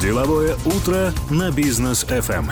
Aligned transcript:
Деловое 0.00 0.56
утро 0.64 1.12
на 1.30 1.50
бизнес 1.50 2.04
FM. 2.04 2.46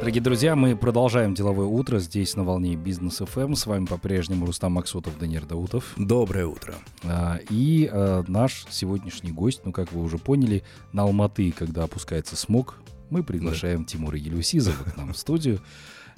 Дорогие 0.00 0.20
друзья, 0.20 0.56
мы 0.56 0.74
продолжаем 0.76 1.34
деловое 1.34 1.68
утро 1.68 2.00
здесь 2.00 2.34
на 2.34 2.42
волне 2.42 2.74
Бизнес 2.74 3.18
ФМ. 3.18 3.54
С 3.54 3.66
вами 3.66 3.86
по-прежнему 3.86 4.44
Рустам 4.44 4.72
Максутов, 4.72 5.16
Данир 5.20 5.46
Даутов. 5.46 5.92
Доброе 5.96 6.46
утро. 6.46 6.74
А, 7.04 7.38
И 7.48 7.88
а, 7.92 8.24
наш 8.26 8.66
сегодняшний 8.70 9.30
гость, 9.30 9.60
ну 9.64 9.70
как 9.70 9.92
вы 9.92 10.02
уже 10.02 10.18
поняли, 10.18 10.64
на 10.92 11.02
Алматы, 11.02 11.52
когда 11.52 11.84
опускается 11.84 12.34
смог, 12.34 12.80
мы 13.10 13.22
приглашаем 13.22 13.84
Тимура 13.84 14.18
Елюсизова 14.18 14.82
к 14.82 14.96
нам 14.96 15.12
в 15.12 15.16
студию. 15.16 15.60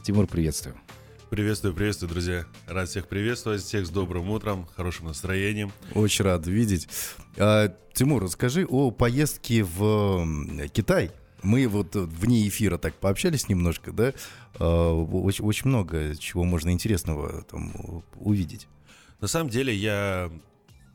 Тимур, 0.02 0.26
приветствую. 0.26 0.74
Приветствую, 1.30 1.74
приветствую, 1.74 2.10
друзья. 2.10 2.46
Рад 2.66 2.88
всех 2.88 3.06
приветствовать, 3.06 3.62
всех 3.62 3.86
с 3.86 3.90
добрым 3.90 4.30
утром, 4.30 4.66
хорошим 4.74 5.06
настроением. 5.06 5.72
Очень 5.94 6.24
рад 6.24 6.46
видеть. 6.46 6.88
А, 7.36 7.68
Тимур, 7.93 8.22
расскажи 8.22 8.64
о 8.66 8.90
поездке 8.90 9.62
в 9.62 10.26
Китай. 10.72 11.11
Мы 11.43 11.68
вот 11.68 11.94
вне 11.94 12.48
эфира 12.48 12.79
так 12.79 12.94
пообщались 12.94 13.48
немножко, 13.48 13.93
да? 13.93 14.14
А, 14.58 14.93
Очень, 14.94 15.44
очень 15.44 15.68
много 15.68 16.17
чего 16.17 16.44
можно 16.44 16.70
интересного 16.70 17.42
там 17.42 18.03
увидеть. 18.17 18.67
На 19.20 19.29
самом 19.29 19.50
деле 19.50 19.75
я, 19.75 20.31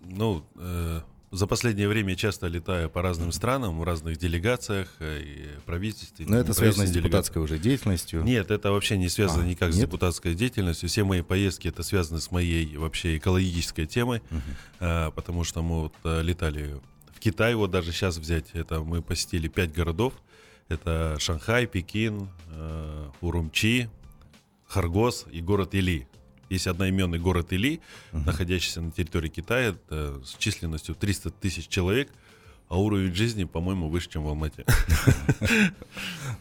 ну, 0.04 0.44
э, 0.56 1.02
за 1.34 1.48
последнее 1.48 1.88
время 1.88 2.16
часто 2.16 2.48
летаю 2.48 2.90
по 2.90 3.02
разным 3.02 3.32
странам, 3.32 3.80
в 3.80 3.84
разных 3.84 4.18
делегациях 4.18 4.88
э, 5.00 5.22
и 5.22 5.62
правительстве. 5.66 6.26
Но 6.30 6.38
это 6.38 6.54
связано 6.54 6.86
с 6.86 6.92
депутатской 6.92 7.42
уже 7.42 7.58
деятельностью. 7.58 8.24
Нет, 8.24 8.52
это 8.52 8.72
вообще 8.72 8.98
не 8.98 9.10
связано 9.10 9.44
А, 9.44 9.48
никак 9.48 9.74
с 9.74 9.76
нет? 9.76 9.88
депутатской 9.88 10.36
деятельностью. 10.36 10.88
Все 10.90 11.04
мои 11.04 11.24
поездки 11.24 11.68
это 11.68 11.82
связано 11.82 12.20
с 12.20 12.30
моей 12.30 12.78
вообще 12.78 13.18
экологической 13.18 13.88
темой, 13.88 14.22
а, 14.80 15.10
потому 15.12 15.44
что 15.44 15.64
мы 15.64 15.82
вот 15.82 15.94
а, 16.04 16.22
летали 16.22 16.80
в 17.12 17.20
Китай, 17.20 17.56
вот 17.56 17.72
даже 17.72 17.92
сейчас 17.92 18.18
взять, 18.18 18.52
это 18.54 18.82
мы 18.82 19.02
посетили 19.02 19.48
пять 19.48 19.74
городов. 19.74 20.14
Это 20.70 21.18
Шанхай, 21.20 21.66
Пекин, 21.66 22.30
а, 22.50 23.10
Урумчи, 23.22 23.90
Харгос 24.68 25.26
и 25.32 25.42
город 25.42 25.74
Или. 25.74 26.08
Есть 26.54 26.68
одноименный 26.68 27.18
город 27.18 27.52
Или, 27.52 27.82
находящийся 28.12 28.82
на 28.82 28.92
территории 28.92 29.30
Китая, 29.30 29.76
с 29.90 30.36
численностью 30.38 30.94
300 30.94 31.32
тысяч 31.32 31.68
человек, 31.68 32.10
а 32.70 32.80
уровень 32.80 33.14
жизни, 33.14 33.44
по-моему, 33.44 33.90
выше, 33.90 34.10
чем 34.10 34.24
в 34.24 34.28
Алмате. 34.28 34.66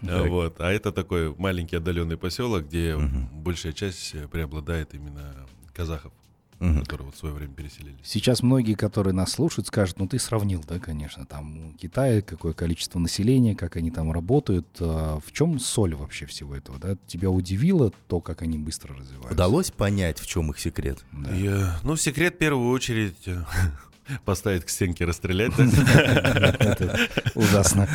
Вот. 0.03 0.61
А 0.61 0.71
это 0.71 0.93
такой 0.93 1.35
маленький 1.37 1.77
отдаленный 1.77 2.17
поселок, 2.17 2.67
где 2.67 2.97
большая 3.33 3.73
часть 3.73 4.15
э, 4.15 4.27
преобладает 4.29 4.95
именно 4.95 5.47
казахов, 5.73 6.13
Мгм. 6.61 6.83
которые 6.83 7.06
вот 7.06 7.14
в 7.17 7.19
свое 7.19 7.34
время 7.34 7.53
переселились. 7.55 7.98
Сейчас 8.05 8.42
многие, 8.42 8.75
которые 8.75 9.12
нас 9.14 9.33
слушают, 9.33 9.67
скажут, 9.67 9.98
ну 9.98 10.06
ты 10.06 10.19
сравнил, 10.19 10.62
да, 10.67 10.78
конечно, 10.78 11.27
там 11.27 11.69
у 11.69 11.72
Китая 11.72 12.22
какое 12.22 12.53
количество 12.53 12.98
населения, 12.98 13.56
как 13.56 13.77
они 13.77 13.91
там 13.91 14.12
работают. 14.12 14.67
А 14.81 15.19
В 15.25 15.33
чем 15.33 15.59
соль 15.59 15.94
вообще 15.94 16.27
всего 16.27 16.55
этого, 16.55 16.78
да? 16.78 16.97
Тебя 17.06 17.31
удивило 17.31 17.92
то, 18.09 18.20
как 18.20 18.42
они 18.42 18.59
быстро 18.59 18.94
развиваются? 18.94 19.34
Удалось 19.34 19.70
понять, 19.70 20.19
в 20.20 20.27
чем 20.27 20.50
их 20.50 20.59
секрет? 20.59 21.05
Да. 21.12 21.31
Э, 21.33 21.72
ну, 21.83 21.97
секрет 21.97 22.34
в 22.34 22.39
первую 22.39 22.70
очередь 22.70 23.16
э, 23.27 23.42
поставить 24.25 24.65
к 24.65 24.69
стенке 24.69 25.05
расстрелять. 25.05 25.53
Ужасно. 27.35 27.89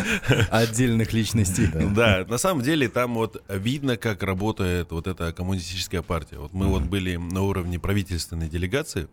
Отдельных 0.50 1.14
личностей. 1.14 1.68
Да, 1.68 2.26
на 2.28 2.38
самом 2.38 2.64
деле 2.64 2.90
там 2.90 3.16
вот 3.16 3.44
видно, 3.50 3.98
как 3.98 4.24
работает 4.24 4.92
вот 4.92 5.08
эта 5.08 5.34
коммунистическая 5.34 6.02
партия. 6.02 6.38
Вот 6.38 6.54
мы 6.54 6.68
вот 6.68 6.84
были 6.84 7.16
на 7.16 7.42
уровне 7.42 7.80
правительственной 7.80 8.48
делегации, 8.48 9.08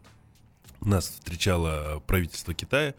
нас 0.85 1.09
встречало 1.09 2.03
правительство 2.07 2.55
Китая, 2.55 2.95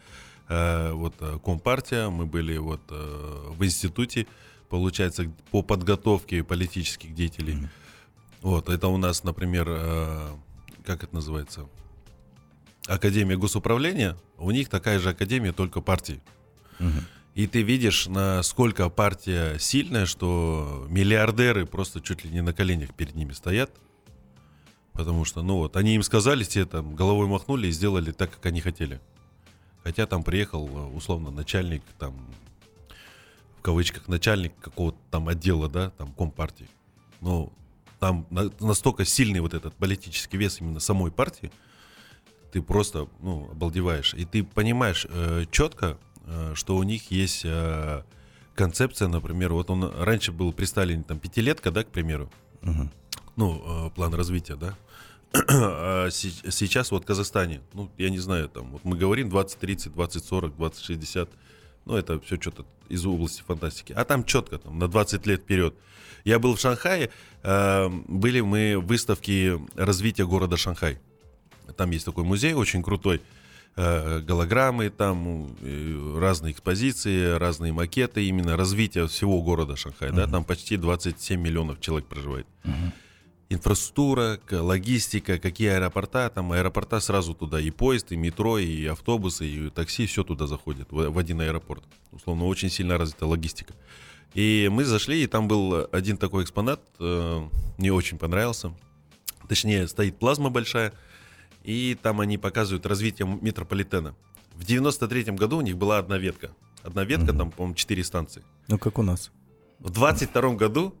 э, 0.48 0.92
вот 0.92 1.14
э, 1.20 1.38
Компартия, 1.44 2.08
мы 2.08 2.26
были 2.26 2.56
вот 2.56 2.80
э, 2.90 3.50
в 3.56 3.64
институте, 3.64 4.26
получается, 4.68 5.30
по 5.50 5.62
подготовке 5.62 6.42
политических 6.42 7.14
деятелей. 7.14 7.68
Вот, 8.42 8.68
это 8.68 8.88
у 8.88 8.96
нас, 8.96 9.24
например, 9.24 9.66
как 10.84 11.02
это 11.02 11.14
называется? 11.14 11.66
Академия 12.86 13.36
госуправления, 13.36 14.16
у 14.38 14.50
них 14.50 14.68
такая 14.68 14.98
же 14.98 15.10
академия, 15.10 15.52
только 15.52 15.80
партии. 15.80 16.20
И 17.34 17.46
ты 17.46 17.62
видишь, 17.62 18.06
насколько 18.06 18.88
партия 18.88 19.58
сильная, 19.58 20.06
что 20.06 20.86
миллиардеры 20.88 21.66
просто 21.66 22.00
чуть 22.00 22.24
ли 22.24 22.30
не 22.30 22.40
на 22.40 22.52
коленях 22.54 22.94
перед 22.94 23.14
ними 23.14 23.32
стоят. 23.32 23.70
Потому 24.92 25.26
что, 25.26 25.42
ну 25.42 25.56
вот, 25.58 25.76
они 25.76 25.94
им 25.94 26.02
сказали, 26.02 26.44
те 26.44 26.64
там 26.64 26.94
головой 26.94 27.26
махнули 27.26 27.66
и 27.66 27.70
сделали 27.70 28.12
так, 28.12 28.30
как 28.30 28.46
они 28.46 28.62
хотели. 28.62 29.00
Хотя 29.84 30.06
там 30.06 30.24
приехал, 30.24 30.64
условно, 30.96 31.30
начальник, 31.30 31.82
там, 31.98 32.14
в 33.58 33.62
кавычках, 33.62 34.08
начальник 34.08 34.52
какого-то 34.58 34.98
там 35.10 35.28
отдела, 35.28 35.68
да, 35.68 35.90
там, 35.90 36.12
компартии. 36.12 36.68
Но 37.20 37.52
там 38.00 38.26
на- 38.30 38.50
настолько 38.60 39.04
сильный 39.04 39.40
вот 39.40 39.52
этот 39.52 39.74
политический 39.74 40.38
вес 40.38 40.60
именно 40.62 40.80
самой 40.80 41.10
партии, 41.10 41.52
ты 42.52 42.62
просто, 42.62 43.08
ну, 43.20 43.48
обалдеваешь. 43.52 44.14
И 44.14 44.24
ты 44.24 44.42
понимаешь 44.44 45.06
э, 45.08 45.44
четко, 45.50 45.98
э, 46.26 46.52
что 46.54 46.76
у 46.76 46.82
них 46.82 47.10
есть 47.10 47.42
э, 47.44 48.02
концепция, 48.54 49.08
например, 49.08 49.52
вот 49.52 49.70
он 49.70 49.84
раньше 49.84 50.32
был 50.32 50.52
при 50.52 50.64
Сталине 50.64 51.02
там 51.02 51.18
пятилетка, 51.18 51.70
да, 51.70 51.82
к 51.84 51.88
примеру, 51.88 52.30
Мгм. 52.62 52.90
ну, 53.36 53.86
э, 53.88 53.90
план 53.90 54.14
развития, 54.14 54.56
да. 54.56 54.74
А 55.48 56.08
се- 56.10 56.50
сейчас 56.50 56.90
вот 56.90 57.02
в 57.02 57.06
Казахстане, 57.06 57.60
ну, 57.74 57.90
я 57.98 58.10
не 58.10 58.18
знаю, 58.18 58.48
там, 58.48 58.70
вот 58.70 58.84
мы 58.84 58.96
говорим 58.96 59.28
2030, 59.28 59.92
2040, 59.92 60.56
2060, 60.56 61.28
ну, 61.84 61.96
это 61.96 62.18
все 62.20 62.36
что-то 62.40 62.64
из 62.88 63.04
области 63.04 63.42
фантастики. 63.46 63.92
А 63.92 64.04
там 64.04 64.24
четко, 64.24 64.58
там, 64.58 64.78
на 64.78 64.88
20 64.88 65.26
лет 65.26 65.40
вперед. 65.42 65.74
Я 66.24 66.38
был 66.38 66.54
в 66.54 66.60
Шанхае, 66.60 67.10
э, 67.42 67.88
были 68.08 68.40
мы 68.40 68.78
в 68.78 68.86
выставке 68.86 69.60
развития 69.76 70.24
города 70.26 70.56
Шанхай. 70.56 70.98
Там 71.76 71.90
есть 71.90 72.04
такой 72.04 72.24
музей 72.24 72.54
очень 72.54 72.82
крутой, 72.82 73.20
э, 73.76 74.20
голограммы 74.20 74.90
там, 74.90 75.54
разные 76.18 76.52
экспозиции, 76.52 77.36
разные 77.36 77.72
макеты, 77.72 78.24
именно 78.24 78.56
развитие 78.56 79.06
всего 79.06 79.42
города 79.42 79.76
Шанхай, 79.76 80.10
да, 80.12 80.26
там 80.26 80.44
почти 80.44 80.76
27 80.76 81.40
миллионов 81.40 81.80
человек 81.80 82.06
проживает 82.08 82.46
инфраструктура, 83.48 84.40
к- 84.44 84.60
логистика, 84.60 85.38
какие 85.38 85.68
аэропорта, 85.68 86.28
там 86.34 86.50
аэропорта 86.52 86.98
сразу 87.00 87.32
туда, 87.34 87.60
и 87.60 87.70
поезд, 87.70 88.10
и 88.10 88.16
метро, 88.16 88.58
и 88.58 88.86
автобусы, 88.86 89.46
и 89.46 89.70
такси, 89.70 90.06
все 90.06 90.24
туда 90.24 90.46
заходит, 90.48 90.90
в, 90.90 91.10
в 91.10 91.18
один 91.18 91.40
аэропорт. 91.40 91.84
Условно, 92.12 92.46
очень 92.46 92.70
сильно 92.70 92.98
развита 92.98 93.26
логистика. 93.26 93.74
И 94.34 94.68
мы 94.72 94.84
зашли, 94.84 95.22
и 95.22 95.26
там 95.28 95.46
был 95.46 95.86
один 95.92 96.16
такой 96.16 96.42
экспонат, 96.42 96.80
э, 96.98 97.40
мне 97.78 97.92
очень 97.92 98.18
понравился. 98.18 98.72
Точнее, 99.48 99.86
стоит 99.86 100.18
плазма 100.18 100.50
большая, 100.50 100.92
и 101.66 101.98
там 102.00 102.20
они 102.20 102.38
показывают 102.38 102.86
развитие 102.86 103.26
метрополитена. 103.42 104.14
В 104.54 104.64
93 104.64 105.24
году 105.32 105.58
у 105.58 105.60
них 105.60 105.76
была 105.76 105.98
одна 105.98 106.16
ветка. 106.16 106.52
Одна 106.82 107.04
ветка, 107.04 107.32
там, 107.32 107.50
по-моему, 107.50 107.74
4 107.74 108.04
станции. 108.04 108.42
Ну, 108.68 108.78
как 108.78 108.98
у 108.98 109.02
нас. 109.02 109.32
В 109.80 109.90
22 109.90 110.54
году 110.54 110.94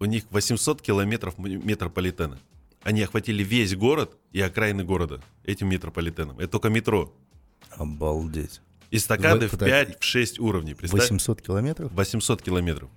у 0.00 0.06
них 0.06 0.24
800 0.30 0.80
километров 0.80 1.38
метрополитена. 1.38 2.38
Они 2.82 3.02
охватили 3.02 3.44
весь 3.44 3.76
город 3.76 4.16
и 4.32 4.40
окраины 4.40 4.82
города 4.82 5.20
этим 5.44 5.68
метрополитеном. 5.68 6.38
Это 6.38 6.52
только 6.52 6.70
метро. 6.70 7.12
Обалдеть. 7.70 8.62
Эстакады 8.90 9.46
Вот 9.48 9.54
в 9.54 9.58
так. 9.58 10.00
5-6 10.00 10.40
уровней. 10.40 10.74
Представь? 10.74 11.02
800 11.02 11.42
километров? 11.42 11.92
800 11.92 12.42
километров. 12.42 12.88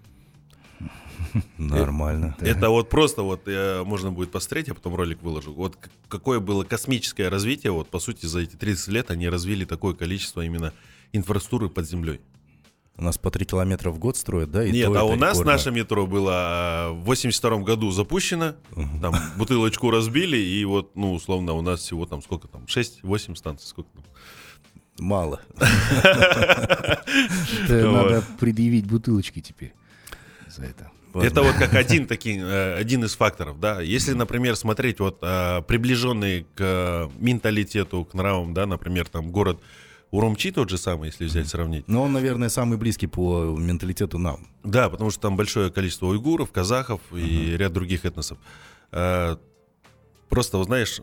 Нормально. 1.58 2.36
Это 2.40 2.70
вот 2.70 2.90
просто 2.90 3.22
вот 3.24 3.48
э, 3.48 3.84
можно 3.84 4.12
будет 4.12 4.32
посмотреть, 4.32 4.68
я 4.68 4.74
потом 4.74 4.96
ролик 4.96 5.22
выложу. 5.22 5.54
Вот 5.54 5.78
какое 6.08 6.40
было 6.40 6.64
космическое 6.64 7.30
развитие, 7.30 7.72
вот 7.72 7.90
по 7.90 8.00
сути 8.00 8.26
за 8.26 8.42
эти 8.42 8.56
30 8.56 8.88
лет 8.90 9.12
они 9.12 9.30
развили 9.30 9.66
такое 9.66 9.94
количество 9.94 10.42
именно 10.42 10.74
инфраструктуры 11.14 11.70
под 11.70 11.88
землей. 11.88 12.22
У 13.00 13.02
нас 13.02 13.18
по 13.18 13.32
3 13.32 13.46
километра 13.46 13.92
в 13.92 13.98
год 13.98 14.18
строят, 14.18 14.52
да? 14.52 14.66
и 14.66 14.72
Нет, 14.72 14.94
а 14.94 15.06
у 15.06 15.16
нас 15.16 15.36
рекордно. 15.36 15.54
наше 15.54 15.72
метро 15.72 16.06
было 16.06 16.32
а, 16.34 16.92
в 16.92 17.06
82 17.06 17.60
году 17.60 17.92
запущено, 17.92 18.56
там 19.02 19.16
бутылочку 19.38 19.90
разбили, 19.90 20.36
и 20.36 20.66
вот, 20.66 20.98
ну, 20.98 21.14
условно, 21.14 21.54
у 21.54 21.62
нас 21.62 21.80
всего 21.80 22.06
там 22.06 22.22
сколько 22.22 22.50
там, 22.50 22.66
6-8 22.66 23.36
станций, 23.38 23.68
сколько 23.68 23.90
там. 23.94 24.04
Мало. 25.00 25.40
Надо 27.70 28.22
предъявить 28.38 28.86
бутылочки 28.86 29.40
теперь 29.40 29.74
за 30.48 30.64
это. 30.64 30.92
Это 31.14 31.42
вот 31.42 31.56
как 31.56 31.74
один, 31.74 32.08
таки, 32.08 32.38
э, 32.38 32.76
один 32.76 33.04
из 33.04 33.16
факторов, 33.16 33.60
да. 33.60 33.82
Если, 33.82 34.14
например, 34.14 34.56
смотреть 34.56 35.00
вот 35.00 35.20
а, 35.22 35.62
приближенный 35.62 36.46
к 36.56 36.60
э, 36.60 37.10
менталитету, 37.18 38.06
к 38.06 38.14
нравам, 38.14 38.54
да, 38.54 38.66
например, 38.66 39.08
там 39.08 39.32
город 39.32 39.60
Урумчи 40.12 40.52
тот 40.52 40.70
же 40.72 40.80
самый, 40.80 41.08
если 41.08 41.26
взять, 41.26 41.48
сравнить. 41.48 41.88
Но 41.88 42.04
он, 42.04 42.14
наверное, 42.14 42.50
самый 42.50 42.80
близкий 42.80 43.06
по 43.06 43.56
менталитету 43.56 44.18
нам. 44.18 44.48
Да, 44.64 44.90
потому 44.90 45.12
что 45.12 45.22
там 45.22 45.38
большое 45.38 45.70
количество 45.70 46.08
уйгуров, 46.08 46.52
казахов 46.52 47.02
и 47.12 47.56
ряд 47.56 47.74
других 47.74 48.06
этносов. 48.06 48.40
А, 48.92 49.38
Просто, 50.30 50.64
знаешь, 50.64 51.02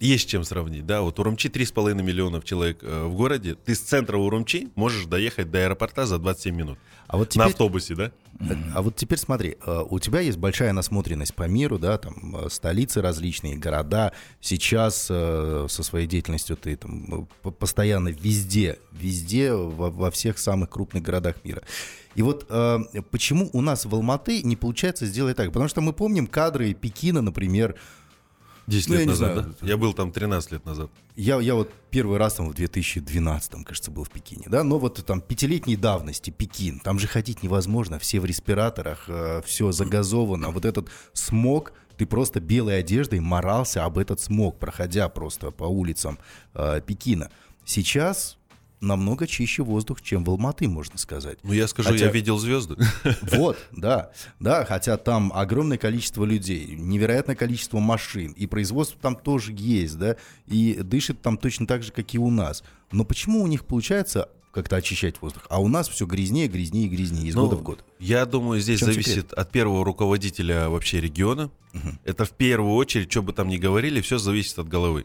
есть 0.00 0.28
чем 0.28 0.44
сравнить, 0.44 0.86
да, 0.86 1.02
вот 1.02 1.18
Урумчи 1.18 1.48
3,5 1.48 2.02
миллионов 2.02 2.44
человек 2.44 2.78
э, 2.82 3.04
в 3.04 3.14
городе, 3.14 3.54
ты 3.54 3.74
с 3.74 3.80
центра 3.80 4.16
Урумчи 4.16 4.68
можешь 4.74 5.04
доехать 5.04 5.50
до 5.50 5.58
аэропорта 5.58 6.06
за 6.06 6.18
27 6.18 6.54
минут. 6.54 6.78
А 7.06 7.18
вот 7.18 7.28
На 7.28 7.44
теперь, 7.44 7.46
автобусе, 7.46 7.94
да? 7.94 8.12
а 8.74 8.82
вот 8.82 8.96
теперь 8.96 9.18
смотри, 9.18 9.56
э, 9.64 9.84
у 9.88 9.98
тебя 9.98 10.20
есть 10.20 10.38
большая 10.38 10.72
насмотренность 10.72 11.34
по 11.34 11.46
миру, 11.46 11.78
да, 11.78 11.98
там 11.98 12.36
э, 12.36 12.48
столицы 12.48 13.02
различные, 13.02 13.56
города. 13.56 14.12
Сейчас 14.40 15.08
э, 15.10 15.66
со 15.68 15.82
своей 15.82 16.06
деятельностью 16.06 16.56
ты 16.56 16.76
там 16.76 17.28
э, 17.44 17.50
постоянно 17.50 18.08
везде, 18.08 18.78
везде, 18.92 19.52
во, 19.52 19.90
во 19.90 20.10
всех 20.10 20.38
самых 20.38 20.70
крупных 20.70 21.02
городах 21.02 21.36
мира. 21.44 21.62
И 22.14 22.22
вот 22.22 22.46
э, 22.48 22.78
почему 23.10 23.50
у 23.52 23.60
нас 23.60 23.84
в 23.84 23.94
Алматы 23.94 24.42
не 24.42 24.56
получается 24.56 25.06
сделать 25.06 25.36
так? 25.36 25.48
Потому 25.48 25.68
что 25.68 25.80
мы 25.80 25.92
помним 25.92 26.26
кадры 26.26 26.72
Пекина, 26.74 27.20
например, 27.20 27.76
10 28.70 28.88
Ну, 28.88 28.94
я 28.94 29.00
лет 29.00 29.06
не 29.06 29.10
назад, 29.12 29.32
знаю. 29.34 29.54
да? 29.60 29.66
Я 29.66 29.76
был 29.76 29.92
там 29.92 30.12
13 30.12 30.52
лет 30.52 30.64
назад. 30.64 30.90
Я, 31.16 31.40
я 31.40 31.54
вот 31.54 31.70
первый 31.90 32.18
раз 32.18 32.34
там 32.34 32.48
в 32.48 32.54
2012, 32.54 33.64
кажется, 33.64 33.90
был 33.90 34.04
в 34.04 34.10
Пекине, 34.10 34.46
да, 34.48 34.64
но 34.64 34.78
вот 34.78 35.04
там 35.04 35.20
пятилетней 35.20 35.76
давности 35.76 36.30
Пекин, 36.30 36.80
там 36.80 36.98
же 36.98 37.06
ходить 37.06 37.42
невозможно, 37.42 37.98
все 37.98 38.20
в 38.20 38.24
респираторах, 38.24 39.08
все 39.44 39.72
загазовано, 39.72 40.50
вот 40.50 40.64
этот 40.64 40.88
смог, 41.12 41.72
ты 41.96 42.06
просто 42.06 42.40
белой 42.40 42.78
одеждой 42.78 43.20
морался 43.20 43.84
об 43.84 43.98
этот 43.98 44.20
смог, 44.20 44.58
проходя 44.58 45.08
просто 45.10 45.50
по 45.50 45.64
улицам 45.64 46.18
э, 46.54 46.80
Пекина. 46.86 47.30
Сейчас 47.66 48.38
намного 48.80 49.26
чище 49.26 49.62
воздух, 49.62 50.00
чем 50.02 50.24
в 50.24 50.30
Алматы, 50.30 50.68
можно 50.68 50.98
сказать. 50.98 51.38
Ну, 51.42 51.52
я 51.52 51.68
скажу, 51.68 51.90
Хотя- 51.90 52.06
я 52.06 52.10
видел 52.10 52.38
звезды. 52.38 52.76
Вот, 53.32 53.58
да, 53.72 54.10
да, 54.38 54.64
хотя 54.64 54.96
там 54.96 55.32
огромное 55.34 55.78
количество 55.78 56.24
людей, 56.24 56.74
невероятное 56.76 57.36
количество 57.36 57.78
машин, 57.78 58.32
и 58.32 58.46
производство 58.46 58.98
там 59.00 59.16
тоже 59.16 59.52
есть, 59.56 59.98
да, 59.98 60.16
и 60.46 60.74
дышит 60.82 61.20
там 61.22 61.36
точно 61.36 61.66
так 61.66 61.82
же, 61.82 61.92
как 61.92 62.14
и 62.14 62.18
у 62.18 62.30
нас. 62.30 62.62
Но 62.92 63.04
почему 63.04 63.42
у 63.42 63.46
них 63.46 63.64
получается 63.64 64.28
как-то 64.52 64.76
очищать 64.76 65.20
воздух, 65.22 65.46
а 65.48 65.60
у 65.60 65.68
нас 65.68 65.88
все 65.88 66.06
грязнее, 66.06 66.48
грязнее, 66.48 66.88
грязнее 66.88 67.28
из 67.28 67.34
Ну, 67.36 67.42
года 67.44 67.56
в 67.56 67.62
год? 67.62 67.84
Я 68.00 68.26
думаю, 68.26 68.60
здесь 68.60 68.80
зависит 68.80 69.32
от 69.32 69.50
первого 69.52 69.84
руководителя 69.84 70.68
вообще 70.68 71.00
региона. 71.00 71.50
Это 72.04 72.24
в 72.24 72.30
первую 72.32 72.74
очередь, 72.74 73.10
что 73.12 73.22
бы 73.22 73.32
там 73.32 73.48
ни 73.48 73.58
говорили, 73.58 74.00
все 74.00 74.18
зависит 74.18 74.58
от 74.58 74.68
головы. 74.68 75.04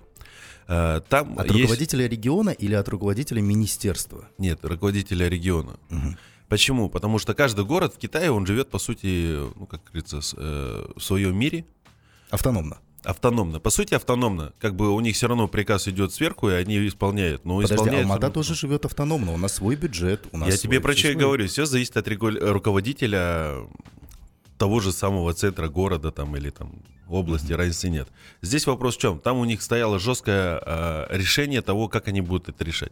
Э, 0.67 1.01
Там 1.09 1.37
От 1.37 1.45
есть- 1.47 1.59
руководителя 1.61 2.07
региона 2.07 2.49
или 2.49 2.73
от 2.73 2.87
руководителя 2.89 3.41
министерства? 3.41 4.27
Нет, 4.37 4.59
руководителя 4.63 5.27
региона. 5.29 5.77
Почему? 6.49 6.89
Потому 6.89 7.19
что 7.19 7.33
каждый 7.33 7.65
город 7.65 7.93
в 7.95 7.97
Китае, 7.97 8.31
он 8.31 8.45
живет, 8.45 8.69
по 8.69 8.79
сути, 8.79 9.37
ну, 9.55 9.65
как 9.65 9.81
говорится, 9.85 10.19
э, 10.37 10.85
в 10.95 11.01
своем 11.01 11.35
мире 11.37 11.65
Автономно. 12.29 12.77
автономно. 13.03 13.59
По 13.59 13.69
сути, 13.71 13.95
автономно. 13.95 14.53
Как 14.59 14.75
бы 14.75 14.89
у 14.93 14.99
них 14.99 15.15
все 15.15 15.27
равно 15.27 15.47
приказ 15.47 15.87
идет 15.87 16.13
сверху, 16.13 16.49
и 16.49 16.53
они 16.53 16.87
исполняют. 16.87 17.45
Но 17.45 17.55
Подожди, 17.57 17.75
исполняют 17.75 18.03
Алмата 18.05 18.29
тоже 18.29 18.53
живет 18.55 18.85
автономно, 18.85 19.33
у 19.33 19.37
нас 19.37 19.53
свой 19.55 19.75
бюджет, 19.75 20.27
у 20.31 20.37
нас 20.37 20.49
Я 20.49 20.55
свой- 20.57 20.61
тебе 20.63 20.81
про 20.81 20.93
что 20.93 21.07
и 21.09 21.11
свое. 21.13 21.25
говорю. 21.25 21.47
Все 21.47 21.65
зависит 21.65 21.97
от 21.97 22.07
регу- 22.07 22.39
руководителя 22.51 23.55
того 24.57 24.79
же 24.79 24.91
самого 24.91 25.33
центра 25.33 25.67
города 25.67 26.11
там 26.11 26.35
или 26.37 26.49
там 26.49 26.71
области, 27.13 27.53
разницы 27.53 27.89
нет. 27.89 28.07
Здесь 28.41 28.65
вопрос 28.65 28.97
в 28.97 28.99
чем? 28.99 29.19
Там 29.19 29.37
у 29.37 29.45
них 29.45 29.61
стояло 29.61 29.99
жесткое 29.99 30.61
э, 30.65 31.05
решение 31.09 31.61
того, 31.61 31.87
как 31.87 32.07
они 32.07 32.21
будут 32.21 32.49
это 32.49 32.63
решать. 32.63 32.91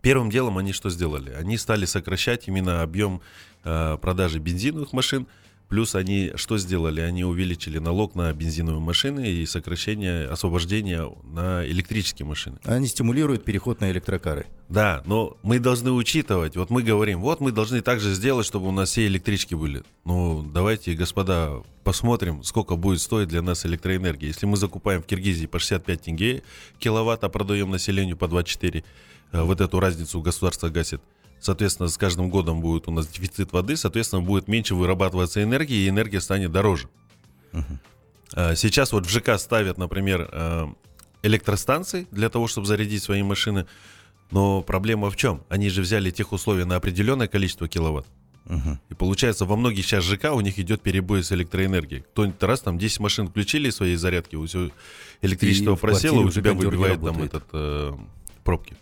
Первым 0.00 0.30
делом 0.30 0.58
они 0.58 0.72
что 0.72 0.90
сделали? 0.90 1.30
Они 1.32 1.56
стали 1.56 1.86
сокращать 1.86 2.46
именно 2.48 2.82
объем 2.82 3.22
э, 3.64 3.96
продажи 4.00 4.38
бензиновых 4.38 4.92
машин. 4.92 5.26
Плюс 5.68 5.94
они 5.94 6.32
что 6.36 6.58
сделали? 6.58 7.00
Они 7.00 7.24
увеличили 7.24 7.78
налог 7.78 8.14
на 8.14 8.32
бензиновые 8.32 8.80
машины 8.80 9.28
и 9.28 9.46
сокращение, 9.46 10.26
освобождение 10.26 11.10
на 11.24 11.66
электрические 11.66 12.26
машины. 12.26 12.58
Они 12.64 12.86
стимулируют 12.86 13.44
переход 13.44 13.80
на 13.80 13.90
электрокары. 13.90 14.46
Да, 14.68 15.02
но 15.06 15.36
мы 15.42 15.58
должны 15.58 15.90
учитывать, 15.92 16.56
вот 16.56 16.70
мы 16.70 16.82
говорим, 16.82 17.20
вот 17.20 17.40
мы 17.40 17.52
должны 17.52 17.80
также 17.80 18.14
сделать, 18.14 18.46
чтобы 18.46 18.68
у 18.68 18.72
нас 18.72 18.90
все 18.90 19.06
электрички 19.06 19.54
были. 19.54 19.82
Ну, 20.04 20.42
давайте, 20.42 20.94
господа, 20.94 21.62
посмотрим, 21.82 22.42
сколько 22.42 22.76
будет 22.76 23.00
стоить 23.00 23.28
для 23.28 23.42
нас 23.42 23.66
электроэнергия. 23.66 24.28
Если 24.28 24.46
мы 24.46 24.56
закупаем 24.56 25.02
в 25.02 25.06
Киргизии 25.06 25.46
по 25.46 25.58
65 25.58 26.00
тенге 26.02 26.42
киловатт, 26.78 27.24
а 27.24 27.28
продаем 27.28 27.70
населению 27.70 28.16
по 28.16 28.28
24, 28.28 28.84
э, 29.32 29.42
вот 29.42 29.60
эту 29.60 29.80
разницу 29.80 30.20
государство 30.20 30.68
гасит. 30.68 31.00
Соответственно, 31.44 31.90
с 31.90 31.98
каждым 31.98 32.30
годом 32.30 32.62
будет 32.62 32.88
у 32.88 32.90
нас 32.90 33.06
дефицит 33.06 33.52
воды, 33.52 33.76
соответственно, 33.76 34.22
будет 34.22 34.48
меньше 34.48 34.74
вырабатываться 34.74 35.42
энергии, 35.42 35.76
и 35.76 35.88
энергия 35.90 36.22
станет 36.22 36.50
дороже. 36.52 36.88
А, 38.32 38.54
Сейчас 38.54 38.92
вот 38.92 39.04
в 39.04 39.10
ЖК 39.10 39.38
ставят, 39.38 39.76
например, 39.76 40.26
э, 40.32 40.66
электростанции 41.22 42.06
для 42.10 42.30
того, 42.30 42.48
чтобы 42.48 42.66
зарядить 42.66 43.02
свои 43.02 43.22
машины. 43.22 43.66
Но 44.30 44.62
проблема 44.62 45.10
в 45.10 45.16
чем? 45.16 45.42
Они 45.50 45.68
же 45.68 45.82
взяли 45.82 46.10
тех 46.10 46.32
условия 46.32 46.64
на 46.64 46.76
определенное 46.76 47.28
количество 47.28 47.68
киловатт. 47.68 48.06
И 48.88 48.94
получается, 48.94 49.44
во 49.44 49.56
многих 49.56 49.84
сейчас 49.84 50.02
ЖК 50.02 50.32
у 50.32 50.40
них 50.40 50.58
идет 50.58 50.80
перебой 50.80 51.22
с 51.22 51.30
электроэнергией. 51.30 52.02
Кто-нибудь 52.12 52.42
раз 52.42 52.60
там 52.60 52.78
10 52.78 53.00
машин 53.00 53.28
включили 53.28 53.68
свои 53.68 53.96
зарядки, 53.96 54.36
у 54.36 54.46
всё 54.46 54.70
электричество 55.20 55.74
И 55.74 55.76
просело, 55.76 56.20
у 56.20 56.30
тебя 56.30 56.54
выбивает 56.54 57.02
там 57.02 57.22
этот 57.22 57.44
э, 57.52 57.92
пробки. 58.44 58.76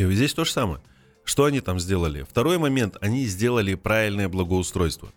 И 0.00 0.04
вот 0.06 0.14
здесь 0.14 0.32
то 0.32 0.46
же 0.46 0.50
самое. 0.50 0.80
Что 1.24 1.44
они 1.44 1.60
там 1.60 1.78
сделали? 1.78 2.22
Второй 2.22 2.56
момент, 2.56 2.96
они 3.02 3.26
сделали 3.26 3.74
правильное 3.74 4.30
благоустройство. 4.30 5.12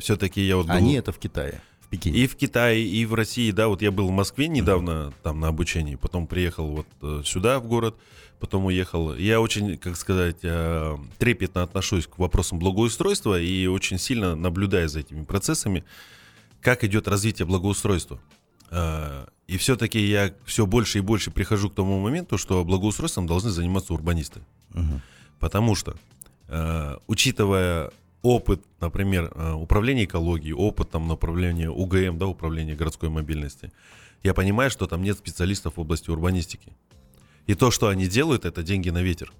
все-таки 0.00 0.40
я 0.42 0.56
вот 0.56 0.66
был... 0.66 0.74
Они 0.76 0.94
это 0.94 1.10
в 1.10 1.18
Китае, 1.18 1.60
в 1.80 1.88
Пекине. 1.88 2.16
И 2.16 2.28
в 2.28 2.36
Китае, 2.36 2.86
и 2.86 3.04
в 3.04 3.14
России, 3.14 3.50
да, 3.50 3.66
вот 3.66 3.82
я 3.82 3.90
был 3.90 4.06
в 4.06 4.12
Москве 4.12 4.46
недавно 4.46 5.12
там 5.24 5.40
на 5.40 5.48
обучении, 5.48 5.96
потом 5.96 6.28
приехал 6.28 6.68
вот 6.68 6.86
э, 7.02 7.22
сюда, 7.24 7.58
в 7.58 7.66
город, 7.66 7.96
потом 8.38 8.66
уехал. 8.66 9.12
Я 9.16 9.40
очень, 9.40 9.76
как 9.76 9.96
сказать, 9.96 10.38
э, 10.44 10.96
трепетно 11.18 11.64
отношусь 11.64 12.06
к 12.06 12.16
вопросам 12.18 12.60
благоустройства 12.60 13.40
и 13.40 13.66
очень 13.66 13.98
сильно 13.98 14.36
наблюдаю 14.36 14.88
за 14.88 15.00
этими 15.00 15.24
процессами, 15.24 15.84
как 16.60 16.84
идет 16.84 17.08
развитие 17.08 17.44
благоустройства. 17.44 18.20
Э, 18.70 19.26
И 19.48 19.56
все-таки 19.58 20.00
я 20.00 20.32
все 20.44 20.66
больше 20.66 20.98
и 20.98 21.00
больше 21.02 21.30
прихожу 21.30 21.70
к 21.70 21.74
тому 21.74 22.00
моменту, 22.00 22.36
что 22.38 22.64
благоустройством 22.64 23.26
должны 23.26 23.50
заниматься 23.50 23.94
урбанисты. 23.94 24.40
Потому 25.38 25.74
что, 25.76 25.94
э, 26.48 26.96
учитывая 27.06 27.90
опыт, 28.22 28.60
например, 28.80 29.30
э, 29.34 29.52
управления 29.52 30.04
экологией, 30.04 30.52
опыт 30.54 30.90
там 30.90 31.06
направления 31.06 31.70
УГМ, 31.70 32.18
да, 32.18 32.26
управления 32.26 32.74
городской 32.74 33.08
мобильности, 33.08 33.70
я 34.24 34.34
понимаю, 34.34 34.70
что 34.70 34.86
там 34.86 35.02
нет 35.02 35.16
специалистов 35.18 35.76
в 35.76 35.80
области 35.80 36.10
урбанистики. 36.10 36.72
И 37.46 37.54
то, 37.54 37.70
что 37.70 37.86
они 37.86 38.08
делают, 38.08 38.44
это 38.44 38.62
деньги 38.64 38.90
на 38.90 39.02
ветер. 39.02 39.32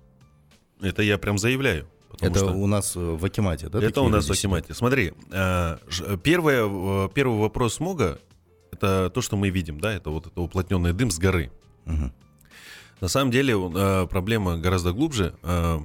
Это 0.80 1.02
я 1.02 1.18
прям 1.18 1.38
заявляю. 1.38 1.86
Это 2.20 2.38
что- 2.38 2.52
у 2.54 2.66
нас 2.68 2.94
в 2.94 3.24
Акимате, 3.24 3.68
да? 3.68 3.82
это 3.82 4.02
у 4.02 4.08
нас 4.08 4.28
в? 4.28 4.30
Акимате. 4.32 4.72
Смотри, 4.74 5.12
первое, 6.22 7.08
первый 7.08 7.38
вопрос 7.40 7.74
смога 7.74 8.18
это 8.72 9.10
то, 9.10 9.22
что 9.22 9.36
мы 9.36 9.50
видим, 9.50 9.80
да, 9.80 9.92
это 9.92 10.10
вот 10.10 10.26
это 10.26 10.40
уплотненный 10.40 10.92
дым 10.92 11.10
с 11.10 11.18
горы. 11.18 11.50
Мгм. 11.84 12.12
На 13.00 13.08
самом 13.08 13.30
деле 13.30 13.54
э, 13.54 14.06
проблема 14.08 14.56
гораздо 14.58 14.92
глубже. 14.92 15.34
Э, 15.42 15.80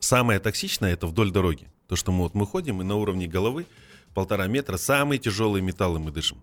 самое 0.00 0.40
токсичное 0.40 0.92
это 0.92 1.06
вдоль 1.06 1.30
дороги. 1.30 1.68
То, 1.88 1.96
что 1.96 2.12
мы 2.12 2.24
вот 2.24 2.34
мы 2.34 2.46
ходим 2.46 2.80
и 2.80 2.84
на 2.84 2.96
уровне 2.96 3.26
головы 3.26 3.66
полтора 4.14 4.46
метра 4.46 4.76
самые 4.76 5.18
тяжелые 5.18 5.62
металлы 5.62 5.98
мы 5.98 6.10
дышим. 6.10 6.38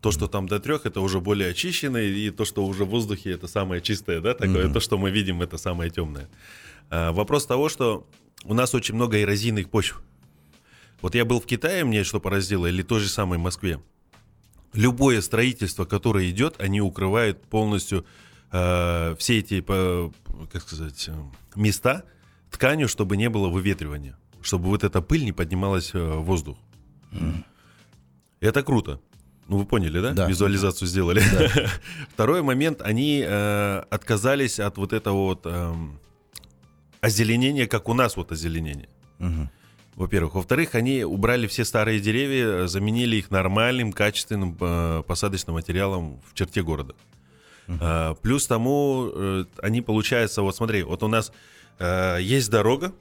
То, 0.00 0.12
что 0.12 0.28
там 0.28 0.46
до 0.46 0.60
трех, 0.60 0.86
это 0.86 1.00
уже 1.00 1.20
более 1.20 1.50
очищенное, 1.50 2.04
и 2.04 2.30
то, 2.30 2.44
что 2.44 2.64
уже 2.64 2.84
в 2.84 2.88
воздухе, 2.88 3.32
это 3.32 3.48
самое 3.48 3.80
чистое, 3.82 4.20
да, 4.20 4.34
такое, 4.34 4.64
Мгм. 4.66 4.72
то, 4.72 4.80
что 4.80 4.96
мы 4.96 5.10
видим, 5.10 5.42
это 5.42 5.58
самое 5.58 5.90
темное. 5.90 6.28
А, 6.88 7.10
вопрос 7.10 7.46
того, 7.46 7.68
что 7.68 8.06
у 8.44 8.54
нас 8.54 8.74
очень 8.74 8.94
много 8.94 9.20
эрозийных 9.20 9.70
почв. 9.70 10.00
Вот 11.00 11.14
я 11.16 11.24
был 11.24 11.40
в 11.40 11.46
Китае, 11.46 11.84
мне 11.84 12.04
что 12.04 12.20
поразило, 12.20 12.66
или 12.66 12.82
той 12.82 13.00
же 13.00 13.08
самой 13.08 13.38
Москве. 13.38 13.80
Любое 14.74 15.20
строительство, 15.22 15.84
которое 15.84 16.28
идет, 16.30 16.60
они 16.60 16.80
укрывают 16.80 17.42
полностью 17.42 18.04
э, 18.52 19.14
все 19.18 19.38
эти, 19.38 19.60
по- 19.60 20.12
как 20.52 20.62
сказать, 20.62 21.08
э, 21.08 21.14
места 21.56 22.04
тканью, 22.50 22.88
чтобы 22.88 23.16
не 23.16 23.28
было 23.30 23.48
выветривания, 23.48 24.16
чтобы 24.42 24.68
вот 24.68 24.84
эта 24.84 25.00
пыль 25.00 25.24
не 25.24 25.32
поднималась 25.32 25.90
э, 25.94 25.98
в 25.98 26.22
воздух. 26.24 26.58
Это 28.40 28.62
круто. 28.62 29.00
Ну, 29.48 29.56
вы 29.58 29.64
поняли, 29.64 30.00
да? 30.00 30.12
Да. 30.12 30.28
Визуализацию 30.28 30.86
сделали. 30.86 31.22
Второй 32.12 32.42
момент, 32.42 32.82
они 32.82 33.24
э, 33.26 33.82
отказались 33.90 34.60
от 34.60 34.76
вот 34.76 34.92
этого 34.92 35.16
вот 35.24 35.46
эм, 35.46 35.98
озеленения, 37.00 37.66
как 37.66 37.88
у 37.88 37.94
нас 37.94 38.16
вот 38.16 38.30
озеленение. 38.30 38.90
Мгм. 39.18 39.48
Во-первых. 39.98 40.34
Во-вторых, 40.34 40.76
они 40.76 41.02
убрали 41.02 41.48
все 41.48 41.64
старые 41.64 41.98
деревья, 41.98 42.68
заменили 42.68 43.16
их 43.16 43.32
нормальным, 43.32 43.92
качественным 43.92 44.56
э, 44.60 45.02
посадочным 45.04 45.54
материалом 45.54 46.20
в 46.24 46.34
черте 46.34 46.62
города. 46.62 46.94
А, 47.66 48.14
плюс 48.14 48.46
тому, 48.46 49.10
э, 49.12 49.44
они, 49.60 49.82
получается, 49.82 50.42
вот 50.42 50.54
смотри, 50.54 50.84
вот 50.84 51.02
у 51.02 51.08
нас 51.08 51.32
э, 51.80 52.18
есть 52.20 52.48
дорога, 52.48 52.92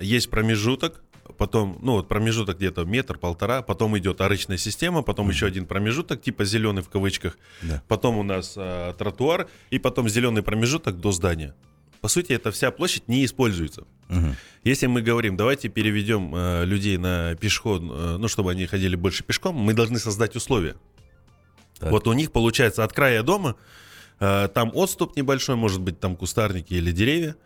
есть 0.00 0.28
промежуток, 0.28 1.04
потом, 1.36 1.78
ну 1.82 1.92
вот 1.92 2.08
промежуток 2.08 2.56
где-то 2.56 2.84
метр-полтора, 2.84 3.62
потом 3.62 3.96
идет 3.96 4.20
арочная 4.20 4.56
система, 4.56 5.02
потом 5.02 5.30
еще 5.30 5.46
один 5.46 5.66
промежуток, 5.66 6.20
типа 6.20 6.44
зеленый 6.44 6.82
в 6.82 6.88
кавычках, 6.88 7.38
Да. 7.62 7.80
потом 7.86 8.18
у 8.18 8.24
нас 8.24 8.58
тротуар, 8.98 9.46
и 9.70 9.78
потом 9.78 10.08
зеленый 10.08 10.42
промежуток 10.42 10.98
до 10.98 11.12
здания. 11.12 11.54
По 12.00 12.08
сути, 12.08 12.32
эта 12.32 12.50
вся 12.50 12.72
площадь 12.72 13.06
не 13.06 13.24
используется. 13.24 13.84
Мгм. 14.08 14.36
Если 14.64 14.86
мы 14.86 15.02
говорим, 15.02 15.36
давайте 15.36 15.68
переведем 15.68 16.34
э, 16.34 16.64
людей 16.64 16.96
на 16.98 17.34
пешеход, 17.36 17.82
э, 17.82 18.16
ну, 18.18 18.28
чтобы 18.28 18.50
они 18.50 18.66
ходили 18.66 18.96
больше 18.96 19.24
пешком, 19.24 19.56
мы 19.56 19.74
должны 19.74 19.98
создать 19.98 20.36
условия. 20.36 20.74
Так. 21.78 21.90
Вот 21.90 22.06
у 22.08 22.12
них 22.12 22.32
получается 22.32 22.84
от 22.84 22.92
края 22.92 23.22
дома, 23.22 23.56
э, 24.20 24.48
там 24.52 24.72
отступ 24.74 25.16
небольшой, 25.16 25.56
может 25.56 25.80
быть, 25.80 26.00
там 26.00 26.16
кустарники 26.16 26.74
или 26.74 26.90
деревья, 26.90 27.36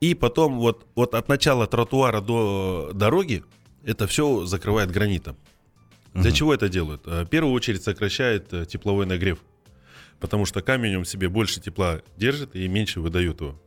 и 0.00 0.14
потом 0.14 0.58
вот, 0.58 0.86
вот 0.94 1.14
от 1.14 1.28
начала 1.28 1.66
тротуара 1.66 2.20
до 2.20 2.90
дороги 2.94 3.42
это 3.84 4.06
все 4.06 4.44
закрывает 4.46 4.90
гранитом. 4.90 5.36
Для 6.14 6.32
чего 6.32 6.54
это 6.54 6.68
делают? 6.68 7.02
Э, 7.06 7.24
В 7.24 7.26
первую 7.26 7.52
очередь 7.54 7.82
сокращает 7.82 8.52
э, 8.52 8.64
тепловой 8.66 9.04
нагрев, 9.06 9.38
потому 10.20 10.46
что 10.46 10.62
камень 10.62 10.96
он 10.96 11.04
в 11.04 11.08
себе 11.08 11.28
больше 11.28 11.60
тепла 11.60 12.00
держит 12.16 12.54
и 12.56 12.66
меньше 12.68 13.00
выдает 13.00 13.40
его, 13.40 13.60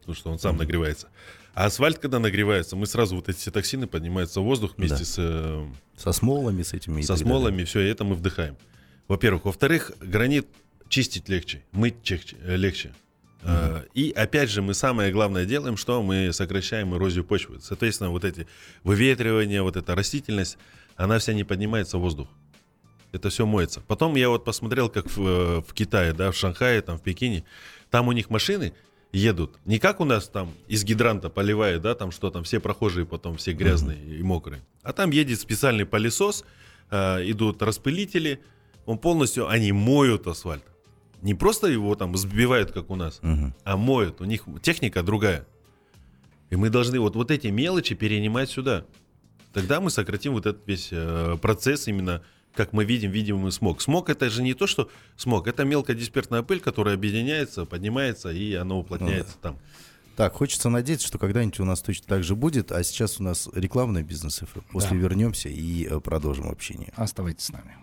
потому 0.00 0.14
что 0.14 0.30
он 0.30 0.38
сам 0.38 0.56
нагревается. 0.56 1.08
А 1.54 1.66
асфальт, 1.66 1.98
когда 1.98 2.18
нагревается, 2.18 2.74
мы 2.76 2.86
сразу 2.86 3.14
вот 3.16 3.28
эти 3.28 3.38
все 3.38 3.50
токсины 3.50 3.86
поднимаются 3.86 4.40
в 4.40 4.44
воздух 4.44 4.74
вместе 4.76 4.98
Да. 4.98 5.04
с 5.04 5.14
э, 5.18 5.66
Со 5.96 6.12
смолами, 6.12 6.62
с 6.62 6.72
этими. 6.72 7.00
и 7.00 7.02
со 7.02 7.12
далее. 7.14 7.24
смолами, 7.26 7.64
все 7.64 7.80
это 7.80 8.04
мы 8.04 8.14
вдыхаем. 8.16 8.56
Во-первых. 9.06 9.44
Во-вторых, 9.44 9.92
гранит 10.00 10.48
чистить 10.88 11.28
легче, 11.28 11.62
мыть 11.72 11.94
э, 12.10 12.56
легче. 12.56 12.92
Э, 13.42 13.82
И 13.94 14.10
опять 14.10 14.50
же, 14.50 14.62
мы 14.62 14.74
самое 14.74 15.12
главное 15.12 15.44
делаем, 15.44 15.76
что 15.76 16.02
мы 16.02 16.32
сокращаем 16.32 16.94
эрозию 16.96 17.24
почвы. 17.24 17.60
Соответственно, 17.60 18.10
вот 18.10 18.24
эти 18.24 18.48
выветривания, 18.82 19.62
вот 19.62 19.76
эта 19.76 19.94
растительность, 19.94 20.58
она 20.96 21.18
вся 21.18 21.34
не 21.34 21.44
поднимается 21.44 21.98
в 21.98 22.00
воздух. 22.00 22.28
Это 23.12 23.28
все 23.30 23.46
моется. 23.46 23.80
Потом 23.86 24.16
я 24.16 24.28
вот 24.28 24.44
посмотрел, 24.44 24.88
как 24.88 25.06
в, 25.08 25.20
э, 25.24 25.62
в 25.64 25.72
Китае, 25.72 26.12
да, 26.14 26.32
в 26.32 26.36
Шанхае, 26.36 26.80
там, 26.82 26.98
в 26.98 27.02
Пекине. 27.02 27.44
Там 27.90 28.08
у 28.08 28.12
них 28.12 28.28
машины 28.28 28.72
едут. 29.14 29.58
Не 29.64 29.78
как 29.78 30.00
у 30.00 30.04
нас 30.04 30.28
там 30.28 30.50
из 30.68 30.84
гидранта 30.84 31.30
поливают, 31.30 31.82
да, 31.82 31.94
там 31.94 32.10
что 32.10 32.30
там, 32.30 32.42
все 32.42 32.60
прохожие 32.60 33.06
потом 33.06 33.36
все 33.36 33.52
грязные 33.52 33.98
и 34.18 34.22
мокрые. 34.22 34.62
А 34.82 34.92
там 34.92 35.10
едет 35.10 35.40
специальный 35.40 35.86
пылесос, 35.86 36.44
э, 36.90 37.30
идут 37.30 37.62
распылители, 37.62 38.40
он 38.86 38.98
полностью, 38.98 39.48
они 39.48 39.72
моют 39.72 40.26
асфальт. 40.26 40.64
Не 41.22 41.34
просто 41.34 41.68
его 41.68 41.94
там 41.94 42.14
сбивают, 42.16 42.72
как 42.72 42.90
у 42.90 42.96
нас, 42.96 43.18
Мгм. 43.22 43.54
а 43.64 43.76
моют. 43.76 44.20
У 44.20 44.24
них 44.24 44.44
техника 44.62 45.02
другая. 45.02 45.46
И 46.50 46.56
мы 46.56 46.68
должны 46.68 47.00
вот, 47.00 47.16
вот 47.16 47.30
эти 47.30 47.46
мелочи 47.46 47.94
перенимать 47.94 48.50
сюда. 48.50 48.84
Тогда 49.52 49.80
мы 49.80 49.90
сократим 49.90 50.32
вот 50.32 50.46
этот 50.46 50.66
весь 50.66 50.88
э, 50.90 51.36
процесс 51.40 51.88
именно, 51.88 52.22
как 52.54 52.72
мы 52.72 52.84
видим, 52.84 53.10
видимый 53.10 53.52
смог. 53.52 53.80
Смог 53.82 54.08
это 54.10 54.30
же 54.30 54.42
не 54.42 54.54
то, 54.54 54.66
что 54.66 54.88
смог, 55.16 55.46
это 55.48 55.64
мелкодисперсная 55.64 56.42
пыль, 56.42 56.60
которая 56.60 56.94
объединяется, 56.94 57.64
поднимается, 57.64 58.30
и 58.30 58.54
оно 58.54 58.80
уплотняется 58.80 59.36
там. 59.40 59.58
Так, 60.16 60.34
хочется 60.34 60.68
надеяться, 60.68 61.08
что 61.08 61.18
когда-нибудь 61.18 61.58
у 61.58 61.64
нас 61.64 61.80
точно 61.82 62.06
так 62.06 62.22
же 62.22 62.36
будет. 62.36 62.70
А 62.70 62.84
сейчас 62.84 63.18
у 63.18 63.24
нас 63.24 63.48
рекламный 63.52 64.04
бизнес. 64.04 64.40
После 64.70 64.90
Да. 64.90 64.96
вернемся 64.96 65.48
и 65.48 65.88
э, 65.90 65.98
продолжим 65.98 66.48
общение. 66.48 66.92
Оставайтесь 66.94 67.46
с 67.46 67.50
нами. 67.52 67.76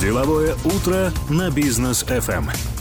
Деловое 0.00 0.56
утро 0.64 1.12
на 1.28 1.50
бизнес 1.50 2.02
FM. 2.04 2.79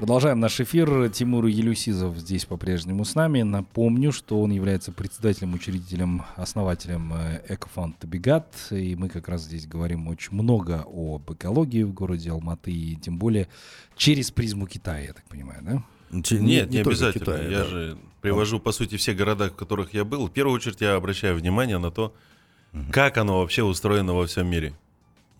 Продолжаем 0.00 0.40
наш 0.40 0.58
эфир. 0.58 1.10
Тимур 1.10 1.44
Елюсизов 1.44 2.16
здесь 2.16 2.46
по-прежнему 2.46 3.04
с 3.04 3.14
нами. 3.14 3.42
Напомню, 3.42 4.12
что 4.12 4.40
он 4.40 4.50
является 4.50 4.92
председателем, 4.92 5.52
учредителем, 5.52 6.22
основателем 6.36 7.12
э, 7.12 7.42
Экофонд 7.50 7.98
Табигат. 7.98 8.46
И 8.70 8.96
мы 8.96 9.10
как 9.10 9.28
раз 9.28 9.42
здесь 9.42 9.66
говорим 9.66 10.08
очень 10.08 10.32
много 10.32 10.86
об 10.90 11.30
экологии 11.30 11.82
в 11.82 11.92
городе 11.92 12.30
Алматы. 12.30 12.72
И 12.72 12.96
тем 12.96 13.18
более 13.18 13.46
через 13.94 14.30
призму 14.30 14.66
Китая, 14.66 15.04
я 15.04 15.12
так 15.12 15.24
понимаю, 15.24 15.60
да? 15.60 16.22
Че- 16.22 16.40
Нет, 16.40 16.70
не, 16.70 16.82
только 16.82 16.90
обязательно. 16.92 17.24
Китая, 17.26 17.42
я 17.50 17.58
да. 17.58 17.64
же 17.66 17.98
привожу, 18.22 18.58
по 18.58 18.72
сути, 18.72 18.96
все 18.96 19.12
города, 19.12 19.50
в 19.50 19.54
которых 19.54 19.92
я 19.92 20.06
был. 20.06 20.28
В 20.28 20.32
первую 20.32 20.56
очередь 20.56 20.80
я 20.80 20.94
обращаю 20.94 21.36
внимание 21.36 21.76
на 21.76 21.90
то, 21.90 22.14
как 22.90 23.18
оно 23.18 23.40
вообще 23.40 23.64
устроено 23.64 24.14
во 24.14 24.26
всем 24.26 24.46
мире. 24.46 24.72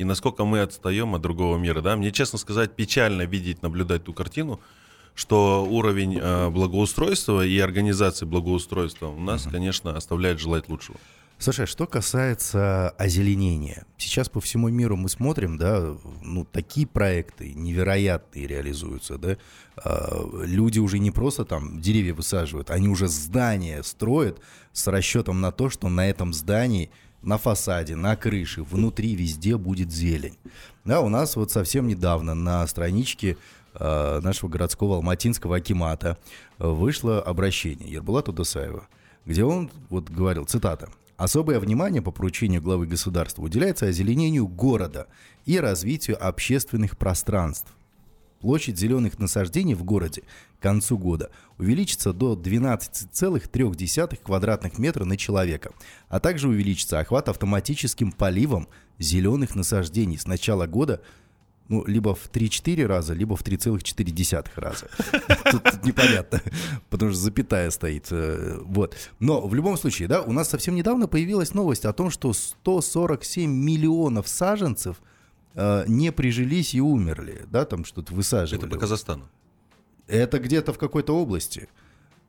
И 0.00 0.04
насколько 0.04 0.46
мы 0.46 0.62
отстаем 0.62 1.14
от 1.14 1.20
другого 1.20 1.58
мира. 1.58 1.82
Да? 1.82 1.94
Мне, 1.94 2.10
честно 2.10 2.38
сказать, 2.38 2.74
печально 2.74 3.26
видеть, 3.26 3.60
наблюдать 3.60 4.04
ту 4.04 4.14
картину, 4.14 4.58
что 5.14 5.66
уровень 5.68 6.18
э, 6.18 6.48
благоустройства 6.48 7.44
и 7.44 7.58
организации 7.58 8.24
благоустройства 8.24 9.08
у 9.08 9.20
нас, 9.20 9.42
конечно, 9.42 9.94
оставляет 9.94 10.40
желать 10.40 10.70
лучшего. 10.70 10.96
Слушай, 11.36 11.64
а 11.64 11.66
что 11.66 11.86
касается 11.86 12.90
озеленения, 12.98 13.84
сейчас 13.98 14.30
по 14.30 14.40
всему 14.40 14.70
миру 14.70 14.96
мы 14.96 15.10
смотрим, 15.10 15.58
да, 15.58 15.94
ну, 16.22 16.46
такие 16.46 16.86
проекты 16.86 17.52
невероятные 17.52 18.46
реализуются, 18.46 19.18
да, 19.18 19.36
А, 19.76 20.26
люди 20.44 20.78
уже 20.78 20.98
не 20.98 21.10
просто 21.10 21.44
там 21.44 21.80
деревья 21.80 22.14
высаживают, 22.14 22.70
они 22.70 22.88
уже 22.88 23.06
здания 23.08 23.82
строят 23.82 24.38
с 24.72 24.86
расчетом 24.86 25.42
на 25.42 25.52
то, 25.52 25.68
что 25.68 25.90
на 25.90 26.08
этом 26.08 26.32
здании 26.32 26.90
на 27.22 27.38
фасаде, 27.38 27.96
на 27.96 28.16
крыше, 28.16 28.62
внутри 28.62 29.14
везде 29.14 29.56
будет 29.56 29.90
зелень. 29.90 30.38
Да, 30.84 31.00
у 31.00 31.08
нас 31.08 31.36
вот 31.36 31.50
совсем 31.50 31.86
недавно 31.86 32.34
на 32.34 32.66
страничке 32.66 33.36
э, 33.74 34.20
нашего 34.22 34.48
городского 34.48 34.96
алматинского 34.96 35.56
акимата 35.56 36.18
вышло 36.58 37.20
обращение 37.20 37.90
Ербулата 37.90 38.32
Досаева, 38.32 38.88
где 39.26 39.44
он 39.44 39.70
вот 39.88 40.08
говорил, 40.08 40.44
цитата, 40.44 40.88
«Особое 41.16 41.60
внимание 41.60 42.00
по 42.00 42.10
поручению 42.10 42.62
главы 42.62 42.86
государства 42.86 43.42
уделяется 43.42 43.86
озеленению 43.86 44.48
города 44.48 45.06
и 45.44 45.58
развитию 45.58 46.16
общественных 46.26 46.96
пространств. 46.96 47.70
Площадь 48.40 48.78
зеленых 48.78 49.18
насаждений 49.18 49.74
в 49.74 49.84
городе 49.84 50.22
к 50.58 50.62
концу 50.62 50.96
года 50.96 51.30
увеличится 51.58 52.14
до 52.14 52.34
12,3 52.34 54.18
квадратных 54.22 54.78
метра 54.78 55.04
на 55.04 55.18
человека, 55.18 55.72
а 56.08 56.20
также 56.20 56.48
увеличится 56.48 56.98
охват 57.00 57.28
автоматическим 57.28 58.12
поливом 58.12 58.68
зеленых 58.98 59.54
насаждений 59.54 60.18
с 60.18 60.26
начала 60.26 60.66
года 60.66 61.02
ну, 61.68 61.84
либо 61.86 62.16
в 62.16 62.28
3-4 62.30 62.84
раза, 62.86 63.14
либо 63.14 63.36
в 63.36 63.44
3,4 63.44 64.48
раза. 64.56 64.88
Тут, 65.52 65.62
тут 65.62 65.84
непонятно, 65.84 66.42
потому 66.90 67.12
что 67.12 67.20
запятая 67.20 67.70
стоит. 67.70 68.08
э, 68.10 68.58
Вот. 68.64 68.96
Но 69.20 69.46
в 69.46 69.54
любом 69.54 69.76
случае, 69.78 70.08
да, 70.08 70.22
у 70.22 70.32
нас 70.32 70.48
совсем 70.48 70.74
недавно 70.74 71.06
появилась 71.06 71.54
новость 71.54 71.84
о 71.84 71.92
том, 71.92 72.10
что 72.10 72.32
147 72.32 73.48
миллионов 73.48 74.26
саженцев 74.26 75.00
не 75.54 76.12
прижились 76.12 76.74
и 76.74 76.80
умерли, 76.80 77.44
да, 77.50 77.64
там 77.64 77.84
что-то 77.84 78.14
высаживали. 78.14 78.66
Это 78.66 78.74
по 78.74 78.80
Казахстану. 78.80 79.28
Это 80.06 80.38
где-то 80.38 80.72
в 80.72 80.78
какой-то 80.78 81.16
области. 81.16 81.68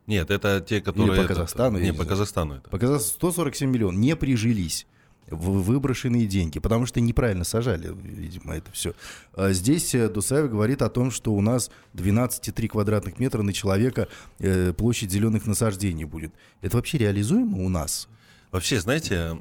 Нет, 0.07 0.31
это 0.31 0.61
те, 0.61 0.81
которые... 0.81 1.09
по 1.09 1.13
этот, 1.13 1.27
Казахстану, 1.27 1.77
я 1.77 1.85
Не, 1.85 1.91
не 1.91 1.97
по. 1.97 2.05
Казахстану 2.05 2.55
это. 2.55 2.69
Показалось 2.69 3.07
147 3.07 3.69
миллионов 3.69 3.99
не 3.99 4.15
прижились 4.15 4.87
в 5.27 5.61
выброшенные 5.61 6.25
деньги, 6.25 6.59
потому 6.59 6.85
что 6.85 6.99
неправильно 6.99 7.43
сажали, 7.43 7.95
видимо, 8.03 8.55
это 8.55 8.71
все. 8.71 8.93
А 9.33 9.53
здесь 9.53 9.95
э, 9.95 10.09
Дусаев 10.09 10.49
говорит 10.49 10.81
о 10.81 10.89
том, 10.89 11.11
что 11.11 11.33
у 11.33 11.41
нас 11.41 11.71
12,3 11.93 12.67
квадратных 12.67 13.19
метра 13.19 13.41
на 13.41 13.53
человека 13.53 14.07
э, 14.39 14.73
площадь 14.73 15.11
зеленых 15.11 15.45
насаждений 15.45 16.03
будет. 16.03 16.33
Это 16.61 16.77
вообще 16.77 16.97
реализуемо 16.97 17.59
у 17.59 17.69
нас? 17.69 18.09
Вообще, 18.51 18.81
знаете, 18.81 19.37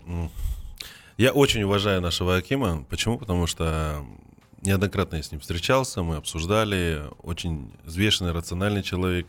я 1.20 1.32
очень 1.32 1.62
уважаю 1.62 2.00
нашего 2.00 2.36
Акима. 2.36 2.86
Почему? 2.88 3.18
Потому 3.18 3.46
что 3.46 4.02
неоднократно 4.62 5.16
я 5.16 5.22
с 5.22 5.30
ним 5.30 5.40
встречался, 5.40 6.02
мы 6.02 6.16
обсуждали. 6.16 7.02
Очень 7.22 7.72
взвешенный, 7.84 8.32
рациональный 8.32 8.82
человек, 8.82 9.26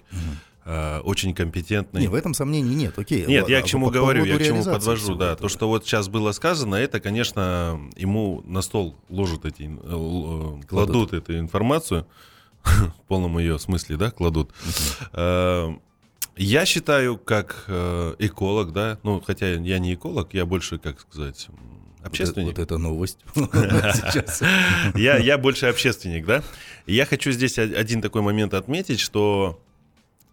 э, 0.64 1.00
очень 1.00 1.36
компетентный. 1.36 2.00
Не, 2.00 2.08
в 2.08 2.16
этом 2.16 2.34
сомнений 2.34 2.76
нет, 2.76 2.98
окей. 2.98 3.26
Нет, 3.26 3.42
Ладно, 3.42 3.54
я 3.54 3.60
а 3.60 3.62
к 3.62 3.66
чему 3.66 3.88
по 3.88 3.92
говорю, 3.92 4.24
я 4.24 4.38
к 4.38 4.42
чему 4.42 4.64
подвожу, 4.64 5.16
да. 5.16 5.34
этого. 5.34 5.50
То, 5.50 5.54
что 5.54 5.68
вот 5.68 5.86
сейчас 5.86 6.08
было 6.08 6.32
сказано, 6.32 6.76
это, 6.76 7.02
конечно, 7.02 7.78
ему 7.98 8.42
на 8.46 8.62
стол 8.62 8.96
ложат 9.10 9.46
эти, 9.46 9.64
э, 9.64 10.60
э, 10.62 10.66
кладут 10.70 11.12
эту 11.12 11.38
информацию, 11.38 12.08
в 12.64 13.08
полном 13.10 13.38
ее 13.38 13.60
смысле, 13.60 13.98
да, 13.98 14.12
кладут. 14.12 14.52
Я 16.38 16.66
считаю, 16.66 17.18
как 17.18 17.66
эколог, 17.68 18.72
да, 18.72 18.98
ну, 19.04 19.20
хотя 19.20 19.50
я 19.50 19.80
не 19.80 19.94
эколог, 19.94 20.34
я 20.34 20.46
больше, 20.46 20.80
как 20.80 21.02
сказать, 21.02 21.50
Вот, 22.02 22.08
общественник. 22.08 22.48
вот 22.58 22.60
это 22.60 22.78
новость 22.78 23.20
сейчас. 23.34 24.42
Я, 24.96 25.18
я 25.18 25.38
больше 25.38 25.68
общественник, 25.68 26.26
да? 26.26 26.44
И 26.86 26.94
я 26.94 27.06
хочу 27.06 27.32
здесь 27.32 27.58
один 27.58 28.02
такой 28.02 28.22
момент 28.22 28.54
отметить, 28.54 29.00
что 29.00 29.62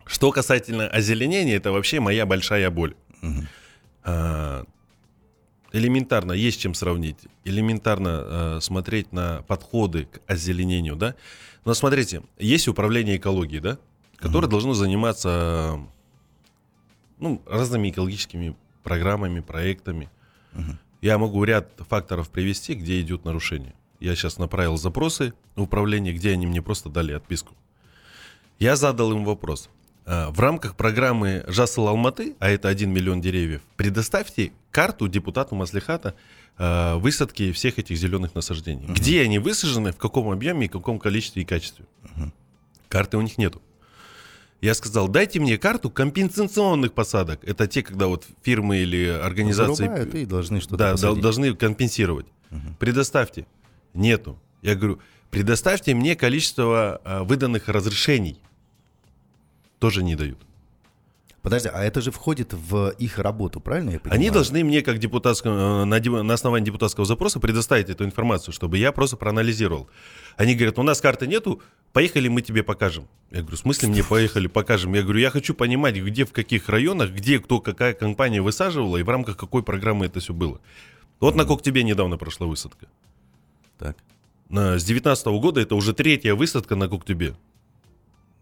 что 0.08 0.32
касательно 0.32 0.88
озеленения, 0.88 1.56
это 1.56 1.70
вообще 1.70 2.00
моя 2.00 2.24
большая 2.24 2.70
боль. 2.70 2.96
А, 4.02 4.64
элементарно 5.72 6.32
есть 6.32 6.60
чем 6.60 6.72
сравнить. 6.72 7.18
Элементарно 7.44 8.22
э, 8.56 8.58
смотреть 8.62 9.12
на 9.12 9.42
подходы 9.42 10.06
к 10.06 10.20
озеленению, 10.26 10.96
да? 10.96 11.14
Но 11.66 11.74
смотрите, 11.74 12.22
есть 12.38 12.68
управление 12.68 13.18
экологией, 13.18 13.60
да? 13.60 13.78
Которое 14.16 14.48
должно 14.48 14.72
заниматься 14.72 15.78
ну, 17.18 17.42
разными 17.46 17.90
экологическими 17.90 18.56
программами, 18.82 19.40
проектами. 19.40 20.08
Я 21.00 21.18
могу 21.18 21.44
ряд 21.44 21.70
факторов 21.88 22.28
привести, 22.28 22.74
где 22.74 23.00
идет 23.00 23.24
нарушение. 23.24 23.74
Я 24.00 24.14
сейчас 24.14 24.38
направил 24.38 24.76
запросы 24.76 25.32
в 25.56 25.62
управление, 25.62 26.12
где 26.12 26.32
они 26.32 26.46
мне 26.46 26.62
просто 26.62 26.88
дали 26.88 27.12
отписку. 27.12 27.54
Я 28.58 28.76
задал 28.76 29.12
им 29.12 29.24
вопрос. 29.24 29.68
А, 30.06 30.30
В 30.30 30.40
рамках 30.40 30.76
программы 30.76 31.44
Жасыл 31.46 31.88
Алматы, 31.88 32.34
а 32.40 32.48
это 32.48 32.68
1 32.68 32.90
миллион 32.90 33.20
деревьев, 33.20 33.62
предоставьте 33.76 34.52
карту 34.70 35.08
депутату 35.08 35.54
Маслихата 35.54 36.14
а, 36.56 36.96
высадки 36.96 37.52
всех 37.52 37.78
этих 37.78 37.96
зеленых 37.96 38.34
насаждений. 38.34 38.86
Где 38.86 39.22
они 39.22 39.38
высажены, 39.38 39.92
в 39.92 39.96
каком 39.96 40.30
объеме, 40.30 40.66
и 40.66 40.68
в 40.68 40.72
каком 40.72 40.98
количестве 40.98 41.42
и 41.42 41.44
качестве. 41.44 41.84
Карты 42.88 43.18
у 43.18 43.20
них 43.20 43.38
нету. 43.38 43.60
Я 44.60 44.74
сказал, 44.74 45.06
дайте 45.08 45.38
мне 45.38 45.56
карту 45.56 45.88
компенсационных 45.88 46.92
посадок. 46.92 47.44
Это 47.44 47.68
те, 47.68 47.82
когда 47.82 48.08
вот 48.08 48.26
фирмы 48.42 48.78
или 48.78 49.06
организации... 49.06 49.84
Зарубают 49.84 50.14
и 50.14 50.24
должны 50.26 50.60
что-то 50.60 50.76
Да, 50.76 50.92
посадить. 50.92 51.14
дол- 51.14 51.22
должны 51.22 51.54
компенсировать. 51.54 52.26
Предоставьте. 52.78 53.46
Нету. 53.94 54.38
Я 54.62 54.74
говорю, 54.74 54.98
предоставьте 55.30 55.94
мне 55.94 56.16
количество 56.16 57.00
а, 57.04 57.22
выданных 57.22 57.68
разрешений. 57.68 58.40
Тоже 59.78 60.02
не 60.02 60.16
дают. 60.16 60.38
Подожди, 61.48 61.70
а 61.72 61.82
это 61.82 62.02
же 62.02 62.10
входит 62.10 62.52
в 62.52 62.90
их 62.98 63.18
работу, 63.18 63.58
правильно 63.58 63.92
я 63.92 63.98
понимаю? 63.98 64.20
Они 64.20 64.30
должны 64.30 64.62
мне, 64.62 64.82
как 64.82 64.98
депутатскому, 64.98 65.54
э, 65.54 65.84
на, 66.22 66.34
основании 66.34 66.66
депутатского 66.66 67.06
запроса, 67.06 67.40
предоставить 67.40 67.88
эту 67.88 68.04
информацию, 68.04 68.52
чтобы 68.52 68.76
я 68.76 68.92
просто 68.92 69.16
проанализировал. 69.16 69.88
Они 70.36 70.54
говорят, 70.54 70.78
у 70.78 70.82
нас 70.82 71.00
карты 71.00 71.26
нету, 71.26 71.62
поехали, 71.94 72.28
мы 72.28 72.42
тебе 72.42 72.62
покажем. 72.62 73.08
Я 73.30 73.40
говорю, 73.40 73.56
в 73.56 73.60
смысле 73.60 73.88
мне 73.88 74.04
поехали, 74.04 74.46
покажем? 74.46 74.92
Я 74.92 75.02
говорю, 75.02 75.20
я 75.20 75.30
хочу 75.30 75.54
понимать, 75.54 75.96
где, 75.96 76.26
в 76.26 76.32
каких 76.32 76.68
районах, 76.68 77.12
где, 77.12 77.38
кто, 77.38 77.60
какая 77.60 77.94
компания 77.94 78.42
высаживала 78.42 78.98
и 78.98 79.02
в 79.02 79.08
рамках 79.08 79.38
какой 79.38 79.62
программы 79.62 80.04
это 80.04 80.20
все 80.20 80.34
было. 80.34 80.60
Вот 81.18 81.34
на 81.34 81.46
Коктебе 81.46 81.82
недавно 81.82 82.18
прошла 82.18 82.46
высадка. 82.46 82.88
Так. 83.78 83.96
С 84.50 84.84
19 84.84 85.26
года 85.26 85.62
это 85.62 85.74
уже 85.76 85.94
третья 85.94 86.34
высадка 86.34 86.76
на 86.76 86.88
Коктебе. 86.88 87.34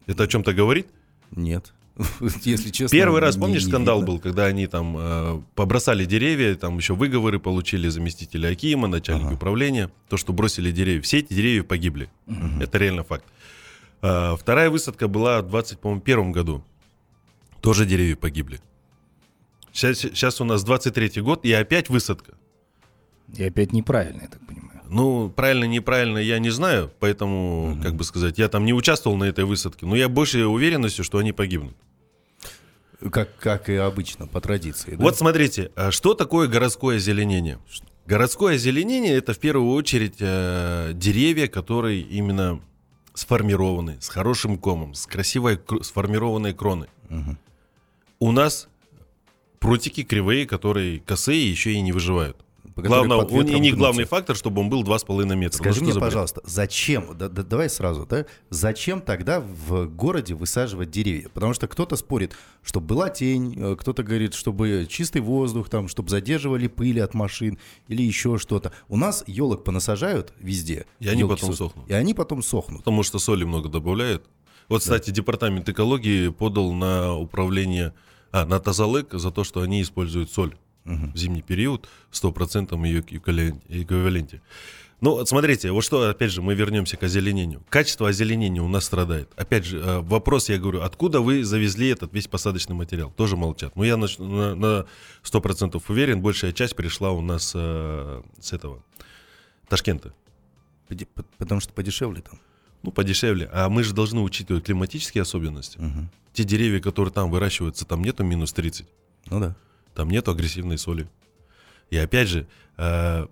Это 0.06 0.24
о 0.24 0.26
чем-то 0.26 0.52
говорит? 0.52 0.88
Нет. 1.30 1.72
Если 2.42 2.70
честно. 2.70 2.94
Первый 2.96 3.20
раз, 3.20 3.36
помнишь, 3.36 3.64
не 3.64 3.68
скандал 3.70 4.00
видно. 4.00 4.12
был, 4.14 4.20
когда 4.20 4.44
они 4.46 4.66
там 4.66 4.96
э, 4.98 5.42
побросали 5.54 6.04
деревья, 6.04 6.54
там 6.54 6.76
еще 6.76 6.94
выговоры 6.94 7.38
получили 7.38 7.88
заместителя 7.88 8.48
Акима, 8.48 8.86
начальника 8.86 9.28
Ага. 9.28 9.34
управления, 9.36 9.90
то, 10.08 10.16
что 10.16 10.32
бросили 10.32 10.70
деревья. 10.72 11.00
Все 11.02 11.18
эти 11.20 11.32
деревья 11.32 11.62
погибли. 11.62 12.10
Это 12.60 12.76
реально 12.78 13.02
факт. 13.04 13.24
А, 14.02 14.36
вторая 14.36 14.68
высадка 14.68 15.08
была 15.08 15.40
в 15.40 15.48
21 15.48 16.32
году. 16.32 16.62
Тоже 17.62 17.86
деревья 17.86 18.16
погибли. 18.16 18.60
Сейчас, 19.72 19.98
сейчас 19.98 20.40
у 20.40 20.44
нас 20.44 20.64
23 20.64 21.20
год, 21.22 21.44
и 21.44 21.52
опять 21.52 21.88
высадка. 21.88 22.34
И 23.34 23.42
опять 23.42 23.72
неправильно, 23.72 24.22
я 24.22 24.28
так 24.28 24.46
понимаю. 24.46 24.65
Ну, 24.88 25.28
правильно, 25.30 25.64
неправильно, 25.64 26.18
я 26.18 26.38
не 26.38 26.50
знаю, 26.50 26.90
поэтому, 27.00 27.78
как 27.82 27.94
бы 27.94 28.04
сказать, 28.04 28.38
я 28.38 28.48
там 28.48 28.64
не 28.64 28.72
участвовал 28.72 29.16
на 29.16 29.24
этой 29.24 29.44
высадке, 29.44 29.86
но 29.86 29.96
я 29.96 30.08
больше 30.08 30.46
уверенностью, 30.46 31.04
что 31.04 31.18
они 31.18 31.32
погибнут. 31.32 31.76
Как, 33.10 33.36
как 33.38 33.68
и 33.68 33.74
обычно, 33.74 34.26
по 34.26 34.40
традиции. 34.40 34.92
да? 34.92 35.02
Вот 35.02 35.16
смотрите, 35.18 35.70
а 35.76 35.90
что 35.90 36.14
такое 36.14 36.48
городское 36.48 36.96
озеленение? 36.96 37.58
Городское 38.06 38.54
озеленение 38.54 39.14
это 39.16 39.34
в 39.34 39.38
первую 39.38 39.72
очередь 39.74 40.16
э, 40.20 40.92
деревья, 40.94 41.46
которые 41.48 42.00
именно 42.00 42.60
сформированы, 43.12 43.98
с 44.00 44.08
хорошим 44.08 44.56
комом, 44.56 44.94
с 44.94 45.06
красивой 45.06 45.56
кр- 45.58 45.82
сформированной 45.84 46.54
кроной. 46.54 46.88
Мгм. 47.08 47.38
У 48.18 48.32
нас 48.32 48.68
прутики 49.58 50.02
кривые, 50.02 50.46
которые 50.46 51.00
косые, 51.00 51.50
еще 51.50 51.72
и 51.72 51.80
не 51.80 51.92
выживают. 51.92 52.38
Главное, 52.76 53.16
у 53.56 53.58
них 53.58 53.74
главный 53.78 54.04
фактор, 54.04 54.36
чтобы 54.36 54.60
он 54.60 54.68
был 54.68 54.82
2,5 54.84 55.34
метра. 55.34 55.56
Ну, 55.58 55.62
Скажи 55.64 55.76
что 55.76 55.84
мне, 55.84 55.92
пожалуйста, 56.00 56.42
зачем, 56.44 57.16
да- 57.16 57.28
да- 57.30 57.42
давай 57.42 57.70
сразу, 57.70 58.04
да, 58.06 58.26
зачем 58.50 59.00
тогда 59.00 59.40
в 59.40 59.86
городе 59.86 60.34
высаживать 60.34 60.90
деревья? 60.90 61.28
Потому 61.32 61.54
что 61.54 61.68
кто-то 61.68 61.96
спорит, 61.96 62.34
чтобы 62.62 62.86
была 62.86 63.08
тень, 63.08 63.54
э, 63.58 63.76
кто-то 63.78 64.02
говорит, 64.02 64.34
чтобы 64.34 64.86
чистый 64.90 65.22
воздух, 65.22 65.70
там, 65.70 65.88
чтобы 65.88 66.10
задерживали 66.10 66.66
пыли 66.68 67.00
от 67.00 67.14
машин 67.14 67.58
или 67.88 68.02
еще 68.02 68.36
что-то. 68.36 68.72
У 68.88 68.96
нас 68.98 69.24
елок 69.26 69.64
понасажают 69.64 70.34
везде. 70.38 70.84
И 71.00 71.08
они 71.08 71.24
потом 71.24 71.50
сос- 71.50 71.56
сохнут. 71.56 71.88
И 71.88 71.94
они 71.94 72.12
потом 72.12 72.42
сохнут. 72.42 72.80
Потому 72.80 73.02
что 73.02 73.18
соли 73.18 73.44
много 73.44 73.68
добавляют. 73.70 74.26
Вот, 74.68 74.80
кстати, 74.80 75.10
департамент 75.10 75.66
экологии 75.68 76.28
подал 76.28 76.72
на 76.72 77.14
управление, 77.14 77.94
а, 78.32 78.44
на 78.44 78.58
Тазалык 78.60 79.14
за 79.14 79.30
то, 79.30 79.44
что 79.44 79.60
они 79.62 79.80
используют 79.80 80.30
соль 80.30 80.56
в 80.86 81.16
зимний 81.16 81.42
период 81.42 81.88
в 82.10 82.14
100% 82.16 82.86
ее 82.86 83.00
эквивален- 83.00 83.60
эквиваленте. 83.68 84.40
Ну, 85.02 85.10
вот 85.10 85.28
смотрите, 85.28 85.72
вот 85.72 85.82
что, 85.84 86.08
опять 86.08 86.30
же, 86.32 86.40
мы 86.40 86.54
вернемся 86.54 86.96
к 86.96 87.02
озеленению. 87.02 87.62
Качество 87.68 88.08
озеленения 88.08 88.62
у 88.62 88.68
нас 88.68 88.84
страдает. 88.86 89.28
Опять 89.36 89.66
же, 89.66 89.78
э, 89.78 89.98
вопрос, 90.00 90.48
я 90.48 90.56
говорю, 90.58 90.80
откуда 90.80 91.20
вы 91.20 91.44
завезли 91.44 91.88
этот 91.88 92.14
весь 92.14 92.28
посадочный 92.28 92.74
материал? 92.74 93.10
Тоже 93.10 93.36
молчат. 93.36 93.76
Но 93.76 93.84
я 93.84 93.96
нач- 93.96 94.22
на, 94.22 94.54
на 94.54 94.86
100% 95.22 95.82
уверен, 95.88 96.22
большая 96.22 96.52
часть 96.52 96.74
пришла 96.76 97.10
у 97.10 97.20
нас 97.20 97.52
э, 97.54 98.22
с 98.40 98.54
этого, 98.54 98.82
Ташкента. 99.68 100.14
Потому 101.38 101.60
что 101.60 101.72
подешевле 101.74 102.22
там. 102.22 102.38
Ну, 102.82 102.90
подешевле. 102.92 103.50
А 103.52 103.68
мы 103.68 103.82
же 103.82 103.92
должны 103.92 104.20
учитывать 104.20 104.64
климатические 104.64 105.22
особенности. 105.22 105.78
Мгм. 105.78 106.08
Те 106.32 106.44
деревья, 106.44 106.80
которые 106.80 107.12
там 107.12 107.30
выращиваются, 107.30 107.84
там 107.84 108.02
нету 108.02 108.22
минус 108.24 108.52
30. 108.52 108.86
Ну 109.28 109.40
да. 109.40 109.56
Там 109.96 110.10
нету 110.10 110.30
агрессивной 110.30 110.78
соли. 110.78 111.08
И 111.90 111.96
опять 111.96 112.28
же, 112.28 112.46
э, 112.76 113.26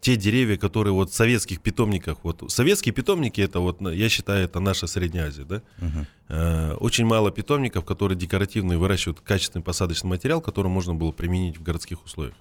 те 0.00 0.16
деревья, 0.16 0.56
которые 0.56 0.92
вот 0.92 1.10
в 1.10 1.14
советских 1.14 1.60
питомниках, 1.60 2.18
вот 2.22 2.44
советские 2.50 2.94
питомники, 2.94 3.40
это 3.40 3.60
вот, 3.60 3.80
я 3.80 4.08
считаю, 4.08 4.44
это 4.44 4.60
наша 4.60 4.86
Средняя 4.86 5.28
Азия, 5.28 5.44
да? 5.44 5.62
Мгм. 5.78 6.06
Э, 6.28 6.74
очень 6.74 7.06
мало 7.06 7.30
питомников, 7.30 7.84
которые 7.84 8.18
декоративные, 8.18 8.78
выращивают 8.78 9.20
качественный 9.20 9.64
посадочный 9.64 10.10
материал, 10.10 10.40
который 10.40 10.68
можно 10.68 10.94
было 10.94 11.12
применить 11.12 11.58
в 11.58 11.62
городских 11.62 12.04
условиях. 12.04 12.34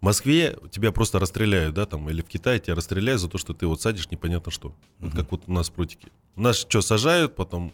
В 0.00 0.04
Москве 0.04 0.58
тебя 0.70 0.92
просто 0.92 1.20
расстреляют, 1.20 1.74
да, 1.74 1.86
там, 1.86 2.10
или 2.10 2.22
в 2.22 2.26
Китае 2.26 2.58
тебя 2.58 2.74
расстреляют 2.74 3.20
за 3.20 3.28
то, 3.28 3.38
что 3.38 3.54
ты 3.54 3.66
вот 3.66 3.80
садишь 3.80 4.10
непонятно 4.10 4.50
что. 4.50 4.74
Вот 4.98 5.12
как 5.12 5.30
вот 5.30 5.42
у 5.46 5.52
нас 5.52 5.70
прутики. 5.70 6.08
У 6.36 6.42
нас 6.42 6.56
что, 6.56 6.80
сажают, 6.80 7.36
потом 7.36 7.72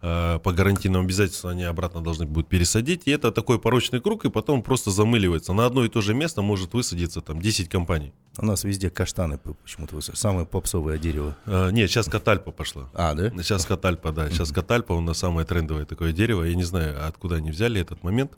по 0.00 0.52
гарантийному 0.52 1.04
обязательству 1.04 1.48
они 1.48 1.64
обратно 1.64 2.02
должны 2.02 2.26
будут 2.26 2.48
пересадить, 2.48 3.02
и 3.06 3.10
это 3.10 3.32
такой 3.32 3.58
порочный 3.58 4.00
круг, 4.00 4.24
и 4.24 4.30
потом 4.30 4.62
просто 4.62 4.90
замыливается. 4.90 5.52
На 5.52 5.66
одно 5.66 5.84
и 5.84 5.88
то 5.88 6.00
же 6.00 6.14
место 6.14 6.42
может 6.42 6.74
высадиться 6.74 7.20
там 7.20 7.40
10 7.40 7.68
компаний. 7.68 8.12
У 8.38 8.44
нас 8.44 8.64
везде 8.64 8.90
каштаны 8.90 9.38
почему-то 9.38 9.94
высаживают. 9.96 10.18
Самое 10.18 10.46
попсовое 10.46 10.98
дерево. 10.98 11.36
Э, 11.46 11.70
нет, 11.72 11.90
сейчас 11.90 12.06
катальпа 12.06 12.50
пошла. 12.52 12.88
А, 12.92 13.14
да? 13.14 13.30
Сейчас 13.42 13.64
катальпа, 13.64 14.12
да. 14.12 14.28
Сейчас 14.30 14.52
катальпа 14.52 14.92
у 14.92 15.00
нас 15.00 15.18
самое 15.18 15.46
трендовое 15.46 15.86
такое 15.86 16.12
дерево. 16.12 16.44
Я 16.44 16.54
не 16.54 16.64
знаю, 16.64 17.06
откуда 17.06 17.36
они 17.36 17.50
взяли 17.50 17.80
этот 17.80 18.02
момент. 18.02 18.32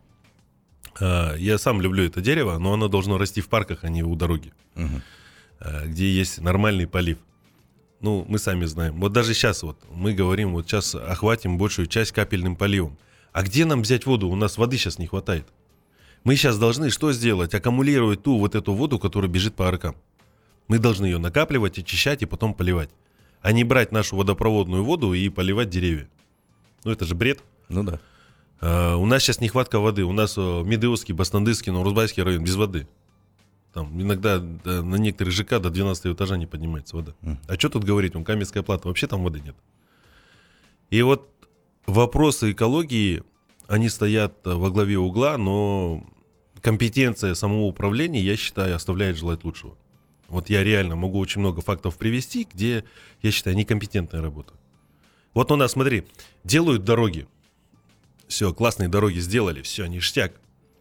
А, 1.01 1.35
Я 1.35 1.59
сам 1.59 1.81
люблю 1.81 2.05
это 2.05 2.21
дерево, 2.21 2.59
но 2.59 2.75
оно 2.75 2.89
должно 2.89 3.19
расти 3.19 3.41
в 3.41 3.49
парках, 3.49 3.81
а 3.83 3.89
не 3.89 4.03
у 4.03 4.15
дороги, 4.15 4.53
а, 5.61 5.87
где 5.87 6.11
есть 6.11 6.41
нормальный 6.41 6.87
полив. 6.87 7.19
Ну, 8.01 8.25
мы 8.29 8.39
сами 8.39 8.65
знаем. 8.65 9.01
Вот 9.01 9.13
даже 9.13 9.35
сейчас 9.35 9.63
вот 9.63 9.77
мы 9.91 10.15
говорим, 10.15 10.53
вот 10.53 10.67
сейчас 10.67 10.95
охватим 10.95 11.59
большую 11.59 11.87
часть 11.87 12.13
капельным 12.13 12.55
поливом. 12.55 12.97
А 13.33 13.43
где 13.43 13.65
нам 13.65 13.83
взять 13.83 14.07
воду? 14.07 14.29
У 14.29 14.37
нас 14.37 14.57
воды 14.57 14.77
сейчас 14.77 14.99
не 14.99 15.07
хватает. 15.07 15.47
Мы 16.25 16.37
сейчас 16.37 16.59
должны 16.59 16.91
что 16.91 17.13
сделать? 17.13 17.55
Аккумулировать 17.55 18.23
ту 18.23 18.39
вот 18.39 18.55
эту 18.55 18.73
воду, 18.73 18.99
которая 18.99 19.31
бежит 19.31 19.55
по 19.55 19.67
аркам. 19.67 19.97
Мы 20.69 20.79
должны 20.79 21.07
ее 21.07 21.19
накапливать, 21.19 21.79
очищать 21.79 22.23
и 22.23 22.27
потом 22.27 22.55
поливать. 22.55 22.91
А 23.41 23.53
не 23.53 23.65
брать 23.65 23.93
нашу 23.93 24.17
водопроводную 24.17 24.85
воду 24.85 25.13
и 25.15 25.29
поливать 25.29 25.71
деревья. 25.71 26.09
Ну 26.85 26.93
это 26.93 27.05
же 27.05 27.15
бред. 27.15 27.43
Ну 27.69 27.83
да. 27.83 28.01
А, 28.61 28.97
у 28.97 29.07
нас 29.07 29.23
сейчас 29.23 29.41
нехватка 29.41 29.79
воды. 29.81 30.05
У 30.05 30.13
нас 30.13 30.35
э, 30.37 30.63
Медеузский, 30.65 31.15
Бастандырский, 31.15 31.73
Нурузбайский 31.73 32.23
район 32.23 32.45
без 32.45 32.57
воды. 32.57 32.87
Там 33.79 34.03
иногда 34.03 34.41
да, 34.41 34.83
на 34.83 34.97
некоторых 34.97 35.33
ЖК 35.33 35.61
до 35.61 35.71
12 35.71 36.07
этажа 36.07 36.37
не 36.37 36.47
поднимается 36.47 36.97
вода. 36.97 37.15
Мгм. 37.21 37.39
А 37.47 37.55
что 37.55 37.69
тут 37.69 37.85
говорить? 37.85 38.17
Он 38.17 38.25
Каменская 38.25 38.65
плата. 38.65 38.89
Вообще 38.89 39.07
там 39.07 39.23
воды 39.23 39.39
нет. 39.39 39.55
И 40.91 41.01
вот 41.03 41.31
вопросы 41.87 42.51
экологии, 42.51 43.23
они 43.69 43.89
стоят 43.89 44.35
э, 44.45 44.53
во 44.53 44.71
главе 44.71 44.99
угла, 44.99 45.39
но 45.39 46.05
компетенция 46.61 47.35
самого 47.35 47.67
управления, 47.67 48.21
я 48.21 48.37
считаю, 48.37 48.75
оставляет 48.75 49.17
желать 49.17 49.45
лучшего. 49.45 49.77
Вот 50.27 50.51
я 50.51 50.65
реально 50.65 50.97
могу 50.97 51.21
очень 51.21 51.41
много 51.41 51.61
фактов 51.61 51.99
привести, 51.99 52.49
где, 52.53 52.83
я 53.23 53.31
считаю, 53.31 53.57
некомпетентная 53.57 54.21
работа. 54.21 54.55
Вот 55.35 55.53
у 55.53 55.57
нас, 55.57 55.71
смотри, 55.71 56.03
делают 56.43 56.83
дороги. 56.83 57.29
Все, 58.27 58.53
классные 58.53 58.89
дороги 58.89 59.21
сделали, 59.21 59.63
все, 59.63 59.87
ништяк. 59.87 60.33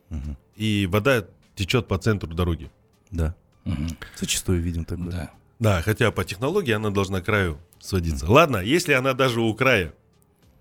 Мгм. 0.10 0.36
И 0.56 0.88
вода 0.88 1.28
течет 1.54 1.88
по 1.88 2.00
центру 2.00 2.34
дороги. 2.34 2.72
Да. 3.12 3.36
Мгм. 3.66 3.90
Зачастую 4.16 4.62
видим 4.62 4.86
такое. 4.86 5.12
Да. 5.12 5.32
Да, 5.60 5.82
хотя 5.82 6.12
по 6.12 6.24
технологии 6.24 6.72
она 6.72 6.92
должна 6.92 7.22
к 7.22 7.26
краю 7.26 7.58
сводиться. 7.80 8.30
Ладно, 8.30 8.58
если 8.58 8.94
она 8.94 9.14
даже 9.14 9.42
у 9.42 9.54
края, 9.54 9.94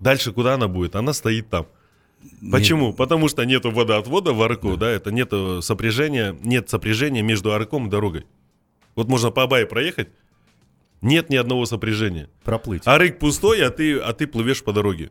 дальше 0.01 0.33
куда 0.33 0.55
она 0.55 0.69
будет? 0.69 0.97
Она 0.97 1.13
стоит 1.13 1.49
там. 1.51 1.67
Почему? 2.51 2.93
Потому 2.93 3.29
что 3.29 3.45
нету 3.45 3.71
водоотвода 3.71 4.33
в 4.33 4.43
арку, 4.43 4.77
да, 4.77 4.91
это 4.91 5.13
нет 5.13 5.33
сопряжения, 5.63 6.37
нет 6.43 6.69
сопряжения 6.69 7.23
между 7.23 7.53
арком 7.53 7.87
и 7.87 7.91
дорогой. 7.91 8.27
Вот 8.95 9.09
можно 9.09 9.31
по 9.31 9.43
Абае 9.43 9.67
проехать, 9.67 10.09
нет 11.03 11.29
ни 11.31 11.37
одного 11.37 11.67
сопряжения. 11.67 12.29
Проплыть. 12.43 12.83
Арык 12.87 13.19
пустой, 13.19 13.65
а 13.65 13.71
ты, 13.71 13.99
а 13.99 14.13
ты 14.13 14.27
плывешь 14.27 14.65
по 14.65 14.73
дороге. 14.73 15.11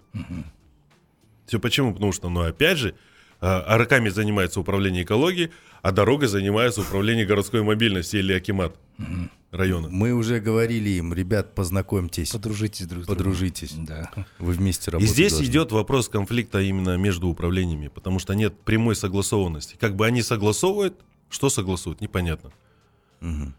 Все 1.46 1.60
почему? 1.60 1.94
Потому 1.94 2.12
что, 2.12 2.30
ну, 2.30 2.42
опять 2.42 2.80
же, 2.80 2.96
а, 3.42 3.62
арыками 3.62 4.10
занимается 4.10 4.60
управление 4.60 5.04
экологией, 5.04 5.52
а 5.82 5.92
дорогой 5.92 6.28
занимается 6.28 6.82
управление 6.82 7.26
городской 7.26 7.62
мобильности 7.62 8.18
или 8.18 8.34
Акимат 8.34 8.76
района. 9.52 9.88
Мы 9.90 10.14
уже 10.14 10.40
говорили 10.40 10.90
им, 10.90 11.14
ребят, 11.14 11.54
познакомьтесь, 11.56 12.32
Подружитесь 12.32 12.86
друг 12.88 13.04
с 13.04 13.06
другом. 13.08 13.24
подружитесь. 13.24 13.74
Да. 13.74 14.12
Вы 14.40 14.54
вместе 14.54 14.90
И 14.90 14.94
работать 14.94 15.12
здесь 15.12 15.32
должны. 15.34 15.46
идет 15.48 15.72
вопрос 15.72 16.10
конфликта 16.10 16.62
именно 16.62 16.98
между 16.98 17.28
управлениями, 17.28 17.88
потому 17.90 18.20
что 18.20 18.34
нет 18.34 18.60
прямой 18.62 18.96
согласованности. 18.96 19.76
Как 19.80 19.96
бы 19.96 20.06
они 20.06 20.22
согласовывают, 20.22 20.96
что 21.30 21.50
согласуют, 21.50 22.02
непонятно. 22.02 22.52
Мгм. 23.22 23.54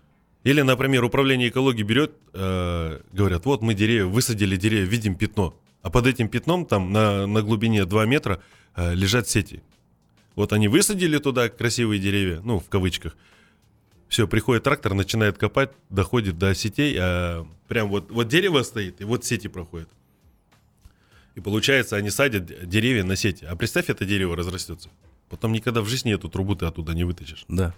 Или, 0.44 0.62
например, 0.62 1.02
управление 1.04 1.48
экологии 1.48 1.82
берет, 1.82 2.12
э, 2.32 3.00
говорят, 3.12 3.46
вот 3.46 3.62
мы 3.62 3.74
деревья, 3.74 4.04
высадили 4.06 4.56
деревья, 4.56 4.86
видим 4.86 5.16
пятно. 5.16 5.58
А 5.86 5.90
под 5.90 6.08
этим 6.08 6.28
пятном 6.28 6.66
там 6.66 6.90
на, 6.90 7.28
на 7.28 7.42
глубине 7.42 7.84
2 7.84 8.06
метра 8.06 8.42
э, 8.74 8.92
лежат 8.92 9.28
сети. 9.28 9.62
Вот 10.34 10.52
они 10.52 10.66
высадили 10.66 11.18
туда 11.18 11.48
красивые 11.48 12.00
деревья, 12.00 12.40
ну, 12.42 12.58
в 12.58 12.68
кавычках. 12.68 13.16
Все, 14.08 14.26
приходит 14.26 14.64
трактор, 14.64 14.94
начинает 14.94 15.38
копать, 15.38 15.70
доходит 15.88 16.38
до 16.38 16.56
сетей, 16.56 16.96
а 16.98 17.46
прям 17.68 17.88
вот, 17.88 18.10
вот 18.10 18.26
дерево 18.26 18.64
стоит, 18.64 19.00
и 19.00 19.04
вот 19.04 19.24
сети 19.24 19.46
проходят. 19.46 19.88
И 21.36 21.40
получается, 21.40 21.94
они 21.94 22.10
садят 22.10 22.68
деревья 22.68 23.04
на 23.04 23.14
сети. 23.14 23.44
А 23.44 23.54
представь, 23.54 23.88
это 23.88 24.04
дерево 24.04 24.34
разрастется. 24.34 24.90
Потом 25.28 25.52
никогда 25.52 25.82
в 25.82 25.86
жизни 25.86 26.12
эту 26.12 26.28
трубу 26.28 26.56
ты 26.56 26.66
оттуда 26.66 26.94
не 26.94 27.04
вытащишь. 27.04 27.44
Да. 27.46 27.72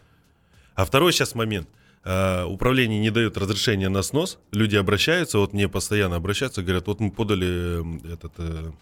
А 0.74 0.86
второй 0.86 1.12
сейчас 1.12 1.34
момент. 1.34 1.68
А, 2.10 2.46
Управление 2.46 2.98
не 2.98 3.10
дает 3.10 3.36
разрешения 3.36 3.90
на 3.90 4.02
снос. 4.02 4.38
Люди 4.50 4.76
обращаются, 4.76 5.38
вот 5.38 5.52
мне 5.52 5.68
постоянно 5.68 6.16
обращаются, 6.16 6.62
говорят, 6.62 6.86
вот 6.86 7.00
мы 7.00 7.10
подали 7.10 7.80
м, 7.80 7.98
этот, 8.10 8.32
э, 8.38 8.72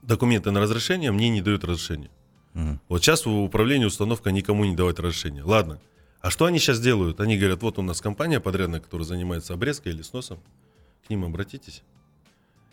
документы 0.00 0.52
на 0.52 0.60
разрешение, 0.60 1.12
мне 1.12 1.28
не 1.28 1.42
дают 1.42 1.62
разрешения. 1.64 2.10
Мгм. 2.54 2.80
Вот 2.88 3.02
сейчас 3.02 3.26
в 3.26 3.30
управлении 3.30 3.84
установка 3.84 4.30
никому 4.30 4.64
не 4.64 4.74
давать 4.74 4.98
разрешения. 4.98 5.42
Ладно. 5.44 5.78
А 6.22 6.30
что 6.30 6.46
они 6.46 6.58
сейчас 6.58 6.80
делают? 6.80 7.20
Они 7.20 7.36
говорят, 7.36 7.60
вот 7.60 7.78
у 7.78 7.82
нас 7.82 8.00
компания 8.00 8.40
подрядная, 8.40 8.80
которая 8.80 9.06
занимается 9.06 9.52
обрезкой 9.52 9.92
или 9.92 10.00
сносом. 10.00 10.40
К 11.06 11.10
ним 11.10 11.26
обратитесь. 11.26 11.82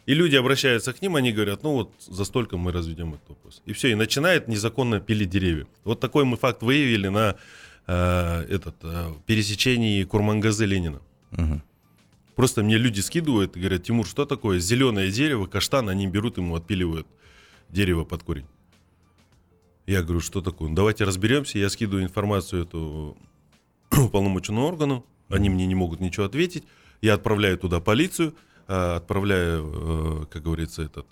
И 0.06 0.14
люди 0.14 0.38
обращаются 0.38 0.94
к 0.94 1.02
ним, 1.02 1.18
они 1.18 1.34
говорят, 1.34 1.64
ну 1.64 1.74
вот 1.74 1.92
за 2.00 2.24
столько 2.24 2.56
мы 2.56 2.72
разведем 2.72 3.16
этот 3.16 3.28
вопрос. 3.28 3.62
И 3.66 3.74
все, 3.74 3.90
и 3.90 3.96
начинает 3.96 4.48
незаконно 4.48 5.02
пилить 5.02 5.30
деревья. 5.30 5.68
Вот 5.84 6.00
такой 6.00 6.24
мы 6.24 6.38
факт 6.38 6.64
выявили 6.64 7.10
на 7.10 7.36
э, 7.88 8.46
этот, 8.50 8.76
э, 8.84 9.14
пересечении 9.26 10.04
Курмангазы 10.04 10.66
Ленина. 10.66 11.02
Мгм. 11.32 11.64
Просто 12.36 12.64
мне 12.64 12.78
люди 12.78 13.00
скидывают 13.00 13.58
и 13.58 13.60
говорят, 13.60 13.84
Тимур, 13.84 14.06
что 14.06 14.26
такое? 14.26 14.60
Зеленое 14.60 15.12
дерево, 15.12 15.48
каштан, 15.48 15.90
они 15.90 16.08
берут 16.08 16.38
ему, 16.38 16.56
отпиливают 16.56 17.08
дерево 17.70 18.04
под 18.04 18.24
корень. 18.24 18.46
Я 19.88 20.04
говорю, 20.04 20.20
что 20.20 20.42
такое? 20.42 20.70
Ну, 20.70 20.76
давайте 20.76 21.04
разберемся. 21.04 21.58
Я 21.58 21.70
скидываю 21.70 22.04
информацию 22.04 22.64
эту 22.64 23.18
уполномоченному 23.92 24.68
органу. 24.68 25.06
Они 25.30 25.50
мне 25.50 25.66
не 25.66 25.76
могут 25.76 26.00
ничего 26.00 26.26
ответить. 26.26 26.64
Я 27.02 27.16
отправляю 27.16 27.58
туда 27.58 27.80
полицию, 27.80 28.36
э, 28.68 28.96
отправляю, 28.96 30.28
как 30.32 30.44
говорится, 30.44 30.84
этот, 30.84 31.08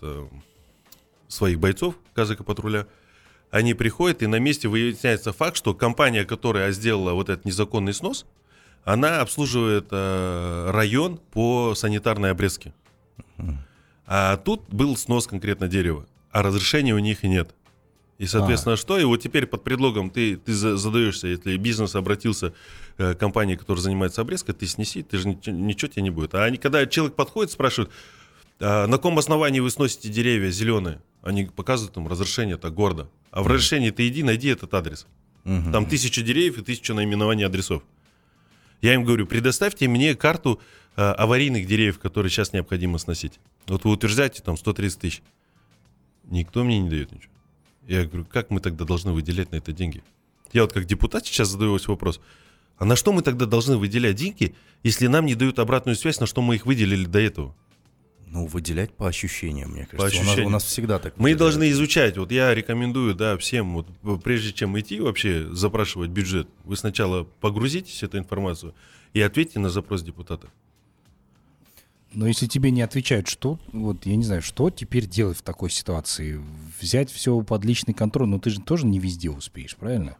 своих 1.28 1.60
бойцов 1.60 1.96
казака 2.14 2.44
патруля. 2.44 2.88
Они 3.52 3.74
приходят, 3.74 4.22
и 4.22 4.28
на 4.28 4.40
месте 4.40 4.68
выясняется 4.68 5.32
факт, 5.32 5.56
что 5.58 5.74
компания, 5.74 6.26
которая 6.26 6.72
сделала 6.72 7.14
вот 7.14 7.30
этот 7.30 7.46
незаконный 7.46 7.94
снос, 7.94 8.26
она 8.84 9.22
обслуживает 9.22 9.88
э, 9.92 10.72
район 10.72 11.20
по 11.32 11.74
санитарной 11.76 12.32
обрезке. 12.32 12.74
А 14.08 14.38
тут 14.38 14.62
был 14.70 14.96
снос 14.98 15.26
конкретно 15.26 15.68
дерева, 15.68 16.06
а 16.32 16.44
разрешения 16.44 16.94
у 16.94 17.00
них 17.00 17.24
и 17.24 17.28
нет. 17.28 17.56
И, 18.18 18.28
соответственно, 18.28 18.78
что? 18.78 18.98
И 18.98 19.04
вот 19.04 19.18
теперь 19.18 19.46
под 19.46 19.64
предлогом 19.64 20.10
ты, 20.10 20.38
ты 20.38 20.54
за- 20.54 20.78
задаешься, 20.78 21.28
если 21.28 21.58
бизнес 21.58 21.96
обратился 21.96 22.54
э, 22.98 23.14
к 23.14 23.18
компании, 23.20 23.56
которая 23.56 23.82
занимается 23.82 24.22
обрезкой, 24.22 24.56
ты 24.56 24.68
снеси, 24.68 25.04
ты 25.04 25.18
же 25.18 25.28
ничего, 25.28 25.56
ничего 25.56 25.92
тебе 25.92 26.04
не 26.04 26.12
будет. 26.12 26.34
А 26.34 26.44
они, 26.46 26.58
когда 26.58 26.86
человек 26.86 27.16
подходит, 27.16 27.52
спрашивают, 27.52 27.92
«А 28.60 28.88
на 28.88 28.98
каком 28.98 29.18
основании 29.18 29.60
вы 29.60 29.70
сносите 29.70 30.08
деревья 30.08 30.50
зеленые? 30.50 31.02
Они 31.24 31.46
показывают 31.46 31.98
им 31.98 32.08
разрешение, 32.08 32.56
так 32.56 32.74
гордо. 32.74 33.10
А 33.36 33.44
в 33.44 33.48
разрешении 33.48 33.92
ты 33.92 34.08
иди, 34.08 34.24
найди 34.24 34.48
этот 34.48 34.74
адрес. 34.74 35.08
Мгм. 35.44 35.74
Там 35.74 35.86
тысяча 35.86 36.22
деревьев 36.22 36.58
и 36.58 36.64
тысяча 36.64 36.94
наименований 36.94 37.46
адресов. 37.46 37.84
Я 38.82 38.94
им 38.94 39.04
говорю, 39.04 39.28
предоставьте 39.28 39.90
мне 39.90 40.16
карту 40.16 40.62
э, 40.96 41.02
аварийных 41.02 41.68
деревьев, 41.68 42.00
которые 42.00 42.30
сейчас 42.30 42.54
необходимо 42.54 42.98
сносить. 42.98 43.42
Вот 43.68 43.84
вы 43.84 43.92
утверждаете 43.92 44.42
там 44.42 44.56
130 44.56 45.00
тысяч. 45.00 45.22
Никто 46.24 46.64
мне 46.64 46.80
не 46.80 46.90
дает 46.90 47.12
ничего. 47.12 47.34
Я 47.88 48.06
говорю, 48.06 48.24
как 48.24 48.52
мы 48.52 48.62
тогда 48.62 48.86
должны 48.86 49.12
выделять 49.12 49.52
на 49.52 49.58
это 49.58 49.74
деньги? 49.74 50.02
Я 50.54 50.62
вот 50.62 50.72
как 50.72 50.86
депутат 50.86 51.26
сейчас 51.26 51.50
задаюсь 51.50 51.90
вопрос. 51.90 52.22
А 52.78 52.86
на 52.86 52.96
что 52.96 53.12
мы 53.12 53.22
тогда 53.22 53.46
должны 53.46 53.76
выделять 53.76 54.16
деньги, 54.16 54.56
если 54.82 55.08
нам 55.08 55.26
не 55.26 55.36
дают 55.36 55.60
обратную 55.60 55.98
связь, 55.98 56.22
на 56.22 56.26
что 56.26 56.42
мы 56.42 56.56
их 56.56 56.66
выделили 56.66 57.04
до 57.04 57.20
этого? 57.20 57.54
Ну, 58.36 58.48
выделять 58.48 58.92
по 58.92 59.08
ощущениям, 59.08 59.72
мне 59.72 59.86
кажется. 59.86 59.98
По 59.98 60.02
У 60.02 60.06
нас- 60.08 60.14
У, 60.18 60.22
ощущениям. 60.32 60.52
нас, 60.52 60.64
всегда 60.66 61.00
так. 61.00 61.14
Мы 61.16 61.22
выделяют. 61.24 61.40
должны 61.40 61.70
изучать. 61.72 62.18
Вот 62.18 62.34
я 62.34 62.54
рекомендую, 62.54 63.16
да, 63.16 63.38
всем, 63.38 63.74
вот, 63.76 64.24
прежде 64.24 64.52
чем 64.52 64.78
идти 64.78 65.00
вообще 65.00 65.48
запрашивать 65.54 66.10
бюджет, 66.10 66.50
вы 66.66 66.76
сначала 66.76 67.24
погрузитесь 67.24 67.98
в 68.00 68.04
эту 68.04 68.18
информацию 68.18 68.76
и 69.14 69.22
ответьте 69.22 69.60
на 69.60 69.70
запрос 69.70 70.04
депутата. 70.04 70.50
Но 72.14 72.28
если 72.28 72.48
тебе 72.48 72.72
не 72.72 72.82
отвечают, 72.82 73.30
что, 73.30 73.58
вот 73.72 74.06
я 74.06 74.18
не 74.18 74.26
знаю, 74.26 74.42
что 74.42 74.70
теперь 74.70 75.06
делать 75.06 75.38
в 75.38 75.42
такой 75.42 75.70
ситуации? 75.70 76.42
Взять 76.82 77.10
все 77.12 77.42
под 77.42 77.64
личный 77.64 77.94
контроль, 77.94 78.28
но 78.28 78.40
ты 78.40 78.50
же 78.50 78.60
тоже 78.60 78.86
не 78.86 79.00
везде 79.00 79.30
успеешь, 79.30 79.78
правильно? 79.78 80.18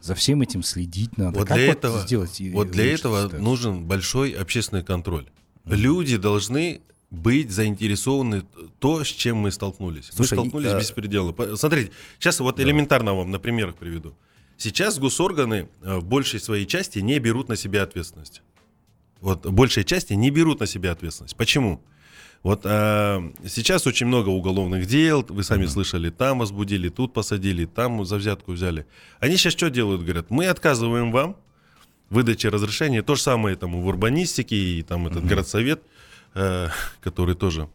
За 0.00 0.14
всем 0.14 0.40
этим 0.40 0.62
следить 0.62 1.18
надо. 1.18 1.40
Вот 1.40 1.48
Как 1.48 1.56
для 1.56 1.66
вот 1.66 1.78
этого, 1.78 2.00
сделать 2.00 2.40
вот 2.52 2.70
для 2.70 2.84
этого 2.94 3.16
ситуацию? 3.24 3.42
нужен 3.42 3.84
большой 3.86 4.30
общественный 4.30 4.84
контроль. 4.84 5.26
Люди 5.64 6.16
должны 6.16 6.80
быть 7.16 7.50
заинтересованы 7.50 8.44
то, 8.78 9.04
с 9.04 9.08
чем 9.08 9.38
мы 9.38 9.50
столкнулись. 9.50 10.10
Слушай, 10.12 10.38
мы 10.38 10.44
столкнулись 10.44 10.72
а- 10.72 10.78
без 10.78 10.90
предела. 10.90 11.34
Смотрите, 11.56 11.90
сейчас 12.18 12.40
вот 12.40 12.60
элементарно 12.60 13.14
вам 13.14 13.30
на 13.30 13.38
примерах 13.38 13.76
приведу. 13.76 14.14
Сейчас 14.58 14.98
госорганы 14.98 15.68
э, 15.82 15.96
в 15.98 16.04
большей 16.04 16.40
своей 16.40 16.66
части 16.66 17.00
не 17.00 17.18
берут 17.18 17.48
на 17.48 17.56
себя 17.56 17.82
ответственность. 17.82 18.42
Вот 19.20 19.44
в 19.44 19.52
большей 19.52 19.84
части 19.84 20.12
не 20.14 20.30
берут 20.30 20.60
на 20.60 20.66
себя 20.66 20.92
ответственность. 20.92 21.36
Почему? 21.36 21.82
Вот 22.42 22.60
а, 22.64 23.22
сейчас 23.44 23.86
очень 23.86 24.06
много 24.06 24.28
уголовных 24.28 24.86
дел, 24.86 25.24
вы 25.28 25.42
сами 25.42 25.66
слышали, 25.66 26.10
там 26.10 26.38
возбудили, 26.38 26.90
тут 26.90 27.12
посадили, 27.12 27.64
там 27.64 28.04
за 28.04 28.16
взятку 28.16 28.52
взяли. 28.52 28.86
Они 29.18 29.36
сейчас 29.36 29.54
что 29.54 29.68
делают? 29.68 30.02
Говорят, 30.02 30.30
мы 30.30 30.46
отказываем 30.46 31.10
вам 31.10 31.36
в 32.08 32.14
выдаче 32.14 32.48
разрешения. 32.48 33.02
То 33.02 33.16
же 33.16 33.22
самое 33.22 33.56
там 33.56 33.80
в 33.80 33.86
урбанистике 33.86 34.56
и 34.56 34.82
там 34.82 35.06
этот 35.08 35.26
городсовет, 35.26 35.82
э, 36.36 36.68
который 37.00 37.34
тоже. 37.34 37.68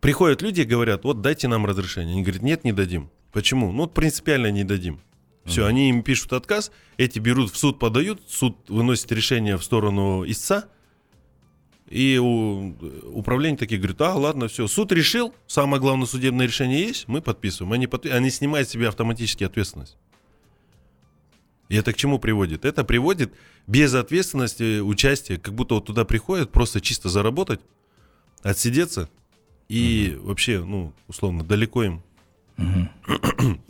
Приходят 0.00 0.42
люди 0.42 0.62
и 0.62 0.64
говорят, 0.64 1.04
вот 1.04 1.20
дайте 1.20 1.46
нам 1.46 1.64
разрешение. 1.64 2.14
Они 2.14 2.22
говорят, 2.22 2.42
нет, 2.42 2.64
не 2.64 2.72
дадим. 2.72 3.10
Почему? 3.30 3.70
Ну, 3.70 3.82
вот 3.82 3.94
принципиально 3.94 4.50
не 4.50 4.64
дадим. 4.64 5.00
Все, 5.44 5.66
они 5.66 5.88
им 5.90 6.04
пишут 6.04 6.32
отказ, 6.34 6.70
эти 6.98 7.18
берут 7.18 7.52
в 7.52 7.56
суд, 7.56 7.80
подают, 7.80 8.22
суд 8.28 8.56
выносит 8.68 9.10
решение 9.10 9.56
в 9.56 9.64
сторону 9.64 10.24
истца, 10.24 10.68
и 11.88 12.16
у, 12.16 12.76
управление 13.12 13.58
такие 13.58 13.80
говорят, 13.80 14.00
а, 14.02 14.14
ладно, 14.14 14.46
все, 14.46 14.68
суд 14.68 14.92
решил, 14.92 15.34
самое 15.48 15.80
главное 15.80 16.06
судебное 16.06 16.46
решение 16.46 16.80
есть, 16.80 17.08
мы 17.08 17.20
подписываем. 17.20 17.72
Они, 17.72 17.86
подпи- 17.86 18.10
они 18.10 18.30
снимают 18.30 18.68
с 18.68 18.70
себя 18.70 18.88
автоматически 18.88 19.42
ответственность. 19.42 19.96
И 21.68 21.74
это 21.74 21.92
к 21.92 21.96
чему 21.96 22.18
приводит? 22.20 22.64
Это 22.64 22.84
приводит 22.84 23.34
без 23.66 23.94
ответственности 23.94 24.80
участия, 24.80 25.38
как 25.38 25.54
будто 25.54 25.74
вот 25.74 25.86
туда 25.86 26.04
приходят 26.04 26.50
просто 26.50 26.80
чисто 26.80 27.08
заработать, 27.08 27.60
отсидеться 28.42 29.08
и 29.68 30.18
вообще, 30.22 30.62
ну, 30.64 30.92
условно, 31.08 31.44
далеко 31.44 31.84
им. 31.84 32.02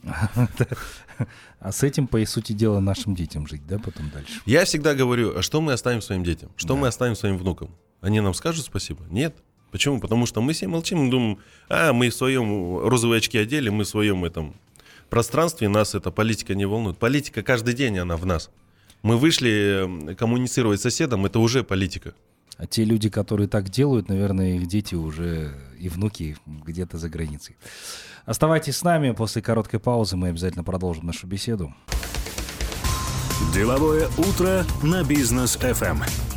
А 1.60 1.70
с 1.70 1.84
этим, 1.84 2.08
по 2.08 2.24
сути 2.26 2.52
дела, 2.52 2.80
нашим 2.80 3.14
детям 3.14 3.46
жить, 3.46 3.64
да, 3.68 3.78
потом 3.78 4.10
дальше? 4.10 4.40
Я 4.46 4.64
всегда 4.64 4.94
говорю, 4.96 5.38
а 5.38 5.42
что 5.42 5.60
мы 5.60 5.72
оставим 5.72 6.02
своим 6.02 6.24
детям? 6.24 6.50
Что 6.56 6.74
мы 6.74 6.88
оставим 6.88 7.14
своим 7.14 7.38
внукам? 7.38 7.70
Они 8.00 8.20
нам 8.20 8.34
скажут 8.34 8.64
спасибо? 8.64 9.04
Нет. 9.10 9.36
Почему? 9.70 10.00
Потому 10.00 10.26
что 10.26 10.40
мы 10.40 10.54
все 10.54 10.66
молчим, 10.66 10.98
мы 10.98 11.10
думаем, 11.10 11.38
а, 11.68 11.92
мы 11.92 12.10
в 12.10 12.14
своем 12.14 12.78
розовые 12.78 13.18
очки 13.18 13.38
одели, 13.38 13.68
мы 13.68 13.84
в 13.84 13.88
своем 13.88 14.24
этом 14.24 14.56
пространстве, 15.08 15.68
нас 15.68 15.94
эта 15.94 16.10
политика 16.10 16.56
не 16.56 16.66
волнует. 16.66 16.98
Политика 16.98 17.42
каждый 17.42 17.74
день, 17.74 17.98
она 17.98 18.16
в 18.16 18.26
нас. 18.26 18.50
Мы 19.02 19.16
вышли 19.16 20.14
коммуницировать 20.16 20.80
с 20.80 20.82
соседом, 20.82 21.26
это 21.26 21.40
уже 21.40 21.64
политика. 21.64 22.14
А 22.56 22.66
те 22.66 22.84
люди, 22.84 23.08
которые 23.08 23.48
так 23.48 23.68
делают, 23.68 24.08
наверное, 24.08 24.56
их 24.56 24.66
дети 24.66 24.94
уже 24.94 25.54
и 25.78 25.88
внуки 25.88 26.36
где-то 26.46 26.98
за 26.98 27.08
границей. 27.08 27.56
Оставайтесь 28.24 28.76
с 28.76 28.84
нами. 28.84 29.10
После 29.10 29.42
короткой 29.42 29.80
паузы 29.80 30.16
мы 30.16 30.28
обязательно 30.28 30.62
продолжим 30.62 31.06
нашу 31.06 31.26
беседу. 31.26 31.74
Деловое 33.52 34.08
утро 34.18 34.64
на 34.84 35.02
бизнес 35.02 35.56
FM. 35.56 36.31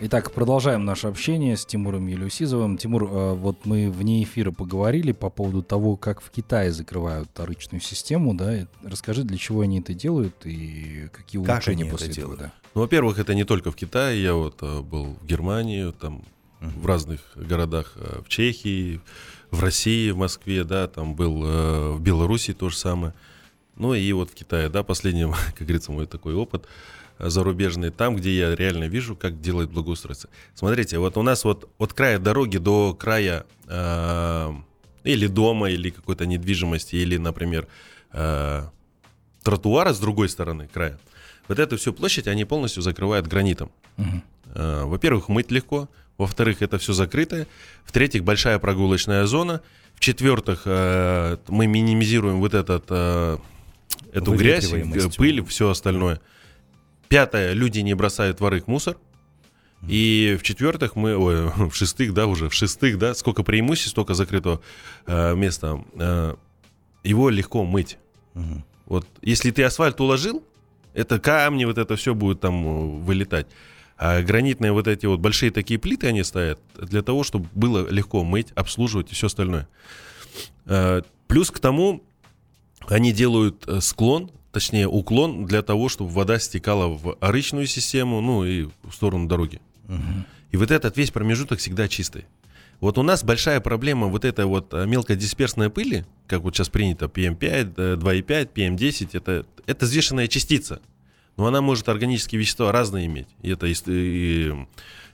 Итак, 0.00 0.32
продолжаем 0.32 0.84
наше 0.84 1.06
общение 1.06 1.56
с 1.56 1.64
Тимуром 1.64 2.06
Елюсизовым. 2.08 2.78
Тимур, 2.78 3.04
э, 3.04 3.32
вот 3.34 3.64
мы 3.64 3.90
вне 3.90 4.22
эфира 4.24 4.50
поговорили 4.50 5.12
по 5.12 5.30
поводу 5.30 5.62
того, 5.62 5.96
как 5.96 6.20
в 6.20 6.30
Китае 6.30 6.72
закрывают 6.72 7.28
рыночную 7.38 7.80
систему, 7.80 8.34
да? 8.34 8.66
Расскажи, 8.82 9.22
для 9.22 9.38
чего 9.38 9.60
они 9.60 9.80
это 9.80 9.94
делают 9.94 10.34
и 10.44 11.08
какие 11.12 11.42
Как 11.42 11.56
улучшения 11.56 11.82
они 11.82 11.88
это 11.88 11.90
после 11.92 12.10
этого, 12.10 12.36
делают? 12.36 12.40
да? 12.40 12.52
Ну, 12.74 12.80
во-первых, 12.80 13.18
это 13.18 13.34
не 13.34 13.44
только 13.44 13.70
в 13.70 13.76
Китае. 13.76 14.22
Я 14.22 14.34
вот 14.34 14.58
э, 14.62 14.80
был 14.80 15.16
в 15.20 15.26
Германии, 15.26 15.92
там 15.92 16.24
в 16.60 16.84
разных 16.86 17.20
городах, 17.36 17.92
э, 17.96 18.20
в 18.24 18.28
Чехии, 18.28 19.00
в 19.50 19.62
России, 19.62 20.10
в 20.10 20.16
Москве, 20.16 20.64
да, 20.64 20.88
там 20.88 21.14
был 21.14 21.40
в 21.94 22.00
Беларуси 22.00 22.52
то 22.52 22.68
же 22.68 22.76
самое. 22.76 23.14
Ну 23.76 23.94
и 23.94 24.12
вот 24.12 24.30
в 24.30 24.34
Китае, 24.34 24.68
да, 24.68 24.82
последний, 24.82 25.24
как 25.56 25.66
говорится, 25.66 25.92
мой 25.92 26.06
такой 26.06 26.34
опыт 26.34 26.66
зарубежный, 27.18 27.90
там, 27.90 28.16
где 28.16 28.36
я 28.36 28.54
реально 28.54 28.84
вижу, 28.84 29.16
как 29.16 29.40
делают 29.40 29.70
благоустройство. 29.70 30.30
Смотрите, 30.54 30.98
вот 30.98 31.16
у 31.16 31.22
нас 31.22 31.44
вот 31.44 31.70
от 31.78 31.92
края 31.92 32.18
дороги 32.18 32.58
до 32.58 32.94
края 32.94 33.44
э, 33.66 34.52
или 35.04 35.26
дома, 35.26 35.70
или 35.70 35.90
какой-то 35.90 36.26
недвижимости, 36.26 36.96
или, 36.96 37.16
например, 37.16 37.66
э, 38.12 38.62
тротуара 39.42 39.92
с 39.92 39.98
другой 39.98 40.28
стороны 40.28 40.68
края, 40.72 40.98
вот 41.48 41.58
эту 41.58 41.76
всю 41.76 41.92
площадь 41.92 42.28
они 42.28 42.44
полностью 42.44 42.82
закрывают 42.82 43.26
гранитом. 43.26 43.70
Мгм. 43.96 44.22
Э, 44.54 44.84
Во-первых, 44.84 45.28
мыть 45.28 45.50
легко. 45.50 45.88
Во-вторых, 46.18 46.62
это 46.62 46.78
все 46.78 46.92
закрытое. 46.92 47.46
В-третьих, 47.84 48.24
большая 48.24 48.58
прогулочная 48.58 49.24
зона. 49.26 49.60
В-четвертых, 49.94 50.62
э, 50.64 51.38
мы 51.48 51.66
минимизируем 51.66 52.40
вот 52.40 52.54
этот, 52.54 52.84
э, 52.88 53.38
эту 54.12 54.34
грязь, 54.34 54.68
пыль, 55.16 55.44
все 55.44 55.70
остальное. 55.70 56.20
Пятое, 57.08 57.52
люди 57.52 57.80
не 57.80 57.94
бросают 57.94 58.40
во 58.40 58.50
рык 58.50 58.66
мусор. 58.66 58.96
И 59.86 60.36
в-четвертых, 60.40 60.96
мы, 60.96 61.16
ой, 61.16 61.48
в 61.70 61.74
шестых, 61.74 62.12
да, 62.12 62.26
уже, 62.26 62.48
в 62.48 62.54
шестых, 62.54 62.98
да, 62.98 63.14
сколько 63.14 63.42
преимуществ, 63.42 63.90
столько 63.90 64.14
закрытого 64.14 64.60
э, 65.06 65.34
места. 65.34 65.82
Э, 65.94 66.34
его 67.04 67.30
легко 67.30 67.64
мыть. 67.64 67.98
Мгм. 68.34 68.64
Вот 68.86 69.06
если 69.22 69.50
ты 69.50 69.62
асфальт 69.62 70.00
уложил, 70.00 70.42
это 70.94 71.20
камни, 71.20 71.64
вот 71.64 71.78
это 71.78 71.96
все 71.96 72.14
будет 72.14 72.40
там 72.40 72.66
э, 72.66 73.04
вылетать. 73.04 73.46
А 73.96 74.22
гранитные 74.22 74.72
вот 74.72 74.86
эти 74.86 75.06
вот 75.06 75.20
большие 75.20 75.50
такие 75.50 75.78
плиты 75.78 76.08
они 76.08 76.22
ставят 76.24 76.60
для 76.76 77.02
того, 77.02 77.24
чтобы 77.24 77.48
было 77.54 77.88
легко 77.88 78.24
мыть, 78.24 78.52
обслуживать 78.52 79.12
и 79.12 79.14
все 79.14 79.26
остальное. 79.26 79.68
Э, 80.66 81.02
Плюс 81.28 81.50
к 81.50 81.58
тому, 81.58 82.02
они 82.88 83.12
делают 83.12 83.64
э, 83.68 83.80
склон, 83.80 84.30
точнее 84.58 84.88
уклон 84.88 85.46
для 85.46 85.62
того, 85.62 85.88
чтобы 85.88 86.10
вода 86.10 86.40
стекала 86.40 86.88
в 86.88 87.16
рычную 87.20 87.68
систему, 87.68 88.20
ну 88.20 88.44
и 88.44 88.64
в 88.82 88.92
сторону 88.92 89.28
дороги. 89.28 89.60
И 90.50 90.56
вот 90.56 90.72
этот 90.72 90.96
весь 90.96 91.12
промежуток 91.12 91.60
всегда 91.60 91.86
чистый. 91.86 92.24
Вот 92.80 92.98
у 92.98 93.02
нас 93.02 93.22
большая 93.22 93.60
проблема 93.60 94.08
вот 94.08 94.24
этой 94.24 94.46
вот 94.46 94.72
э, 94.72 94.86
мелкодисперсной 94.86 95.68
пыли, 95.68 96.04
как 96.26 96.42
вот 96.42 96.56
сейчас 96.56 96.68
принято 96.68 97.06
PM5, 97.06 97.74
э, 97.76 97.96
2,5, 97.96 98.52
PM10, 98.52 99.10
это, 99.12 99.46
это 99.66 99.84
взвешенная 99.84 100.28
частица. 100.28 100.80
Но 101.36 101.46
она 101.46 101.60
может 101.60 101.88
органические 101.88 102.40
вещества 102.40 102.70
разные 102.72 103.06
иметь. 103.06 103.28
И 103.42 103.50
это 103.50 103.66
и, 103.66 103.74
и, 103.86 104.54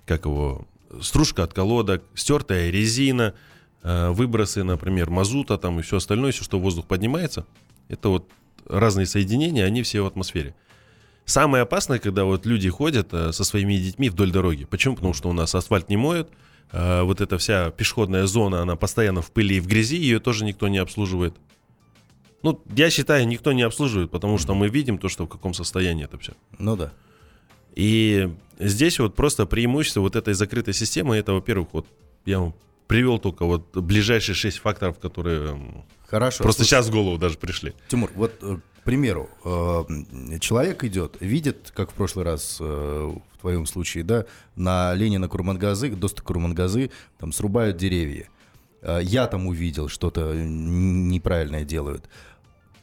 как 0.07 0.26
его, 0.26 0.66
стружка 1.00 1.42
от 1.42 1.54
колодок, 1.54 2.02
стертая 2.14 2.70
резина, 2.70 3.35
э, 3.83 4.11
выбросы, 4.11 4.62
например, 4.62 5.11
мазута 5.11 5.57
там 5.59 5.80
и 5.80 5.83
все 5.83 5.96
остальное, 5.96 6.33
все, 6.33 6.44
что 6.44 6.61
воздух 6.61 6.87
поднимается. 6.87 7.46
Это 7.88 8.09
вот 8.11 8.28
разные 8.66 9.07
соединения, 9.07 9.64
они 9.64 9.83
все 9.83 10.03
в 10.03 10.07
атмосфере. 10.07 10.55
Самое 11.24 11.62
опасное, 11.62 11.98
когда 11.98 12.24
вот 12.24 12.44
люди 12.44 12.68
ходят 12.68 13.09
э, 13.12 13.33
со 13.33 13.44
своими 13.44 13.77
детьми 13.77 14.11
вдоль 14.11 14.31
дороги. 14.31 14.64
Почему? 14.64 14.94
Потому 14.94 15.14
что 15.14 15.31
у 15.31 15.33
нас 15.33 15.55
асфальт 15.55 15.88
не 15.88 15.96
моют, 15.96 16.29
э, 16.72 17.03
вот 17.03 17.20
эта 17.20 17.38
вся 17.38 17.70
пешеходная 17.70 18.27
зона, 18.27 18.61
она 18.62 18.77
постоянно 18.77 19.22
в 19.22 19.31
пыли 19.31 19.57
и 19.57 19.61
в 19.61 19.66
грязи, 19.66 19.96
ее 19.96 20.20
тоже 20.20 20.44
никто 20.44 20.68
не 20.68 20.79
обслуживает. 20.79 21.35
Ну, 22.42 22.62
я 22.77 22.90
считаю, 22.90 23.27
никто 23.27 23.53
не 23.53 23.62
обслуживает, 23.62 24.11
потому 24.11 24.37
что 24.37 24.55
мы 24.55 24.68
видим 24.68 24.98
то, 24.98 25.09
что 25.09 25.24
в 25.24 25.29
каком 25.29 25.55
состоянии 25.55 26.05
это 26.05 26.18
все. 26.18 26.33
Ну 26.59 26.77
да. 26.77 26.92
И 27.74 28.31
здесь 28.59 28.98
вот 28.98 29.14
просто 29.14 29.46
преимущество 29.46 30.00
вот 30.00 30.16
этой 30.16 30.35
закрытой 30.35 30.74
системы, 30.74 31.16
это, 31.16 31.33
во-первых, 31.33 31.68
вот 31.72 31.87
я 32.27 32.38
вам 32.38 32.55
привел 32.87 33.18
только 33.18 33.46
вот 33.46 33.74
ближайшие 33.74 34.35
шесть 34.35 34.59
факторов, 34.59 34.98
которые 34.98 35.59
Хорошо. 36.14 36.44
просто 36.44 36.62
Слушай, 36.62 36.68
сейчас 36.70 36.87
в 36.87 36.92
голову 36.92 37.18
даже 37.18 37.37
пришли. 37.37 37.74
Тимур, 37.88 38.09
вот, 38.14 38.33
э, 38.40 38.59
к 38.81 38.85
примеру, 38.85 39.29
э, 39.44 40.38
человек 40.38 40.85
идет, 40.85 41.16
видит, 41.18 41.72
как 41.74 41.90
в 41.90 41.94
прошлый 41.94 42.24
раз 42.24 42.59
э, 42.61 42.64
в 42.64 43.40
твоем 43.40 43.66
случае, 43.66 44.05
да, 44.05 44.24
на 44.55 44.94
Ленина 44.94 45.29
Курмангазы, 45.29 45.90
Доста 45.90 46.22
Курмангазы, 46.22 46.92
там 47.18 47.33
срубают 47.33 47.79
деревья. 47.79 48.29
Я 49.00 49.27
там 49.27 49.48
увидел, 49.48 49.88
что-то 49.88 50.35
неправильное 50.35 51.64
делают. 51.64 52.05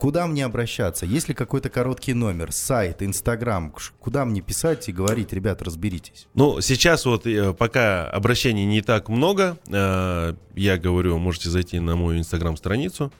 Куда 0.02 0.26
мне 0.26 0.46
обращаться? 0.46 1.06
Есть 1.06 1.30
ли 1.30 1.36
какой-то 1.36 1.70
короткий 1.70 2.16
номер, 2.16 2.52
сайт, 2.52 3.04
инстаграм? 3.04 3.72
Куда 4.00 4.26
мне 4.26 4.42
писать 4.42 4.90
и 4.90 4.92
говорить, 4.92 5.32
ребят, 5.32 5.62
разберитесь? 5.62 6.28
Ну, 6.34 6.60
сейчас 6.60 7.06
вот 7.06 7.28
э, 7.28 7.54
пока 7.54 8.08
обращений 8.08 8.66
не 8.66 8.82
так 8.82 9.10
много, 9.10 9.60
э, 9.68 10.34
я 10.56 10.78
говорю, 10.80 11.20
можете 11.20 11.52
зайти 11.52 11.80
на 11.80 11.96
мою 11.96 12.18
инстаграм-страницу, 12.18 13.14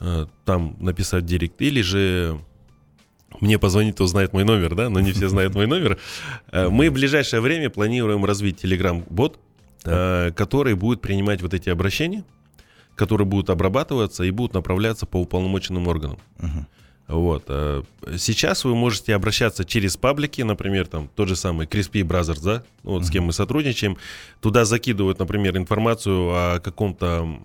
э, 0.00 0.26
там 0.44 0.76
написать 0.80 1.24
директ, 1.24 1.62
или 1.62 1.80
же 1.80 2.38
мне 3.40 3.58
позвонить, 3.58 3.94
кто 3.94 4.06
знает 4.06 4.34
мой 4.34 4.44
номер, 4.44 4.74
да, 4.74 4.90
но 4.90 5.00
не 5.00 5.12
все 5.12 5.30
знают 5.30 5.54
мой 5.54 5.66
номер. 5.66 5.98
Мы 6.52 6.90
в 6.90 6.92
ближайшее 6.92 7.40
время 7.40 7.70
планируем 7.70 8.26
развить 8.26 8.60
телеграм-бот, 8.60 9.38
э, 9.86 10.32
который 10.32 10.74
будет 10.74 11.00
принимать 11.00 11.40
вот 11.40 11.54
эти 11.54 11.70
обращения, 11.70 12.22
которые 12.98 13.26
будут 13.26 13.48
обрабатываться 13.48 14.24
и 14.24 14.30
будут 14.30 14.52
направляться 14.52 15.06
по 15.06 15.16
уполномоченным 15.16 15.86
органам. 15.86 16.18
Вот. 17.06 17.44
э, 17.48 17.82
Сейчас 18.18 18.64
вы 18.64 18.74
можете 18.74 19.14
обращаться 19.14 19.64
через 19.64 19.96
паблики, 19.96 20.42
например, 20.42 20.86
там 20.86 21.08
тот 21.16 21.28
же 21.28 21.36
самый 21.36 21.66
Crispy 21.66 22.02
Brothers, 22.02 22.44
да, 22.44 22.64
ну, 22.82 22.92
вот 22.92 23.06
с 23.06 23.10
кем 23.10 23.24
мы 23.24 23.32
сотрудничаем. 23.32 23.96
Туда 24.42 24.66
закидывают, 24.66 25.18
например, 25.18 25.56
информацию 25.56 26.28
о 26.28 26.60
каком-то 26.60 27.40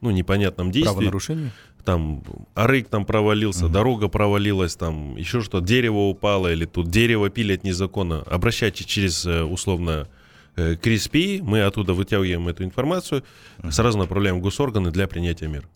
ну, 0.00 0.10
непонятном 0.10 0.72
действии. 0.72 0.92
Правонарушение? 0.92 1.52
Там 1.84 2.24
арык 2.54 2.88
там 2.88 3.04
провалился, 3.04 3.68
дорога 3.68 4.08
провалилась, 4.08 4.74
там 4.74 5.16
еще 5.16 5.40
что, 5.40 5.60
дерево 5.60 6.08
упало, 6.08 6.50
или 6.52 6.64
тут 6.64 6.90
дерево 6.90 7.30
пилят 7.30 7.62
незаконно. 7.62 8.22
Обращайтесь 8.22 8.86
через, 8.86 9.24
э, 9.24 9.42
условно, 9.44 10.08
э, 10.56 10.74
Crispy, 10.74 11.42
мы 11.42 11.62
оттуда 11.62 11.94
вытягиваем 11.94 12.48
эту 12.48 12.64
информацию, 12.64 13.24
сразу 13.70 13.98
направляем 13.98 14.38
в 14.38 14.42
госорганы 14.42 14.90
для 14.90 15.06
принятия 15.06 15.48
мер. 15.48 15.68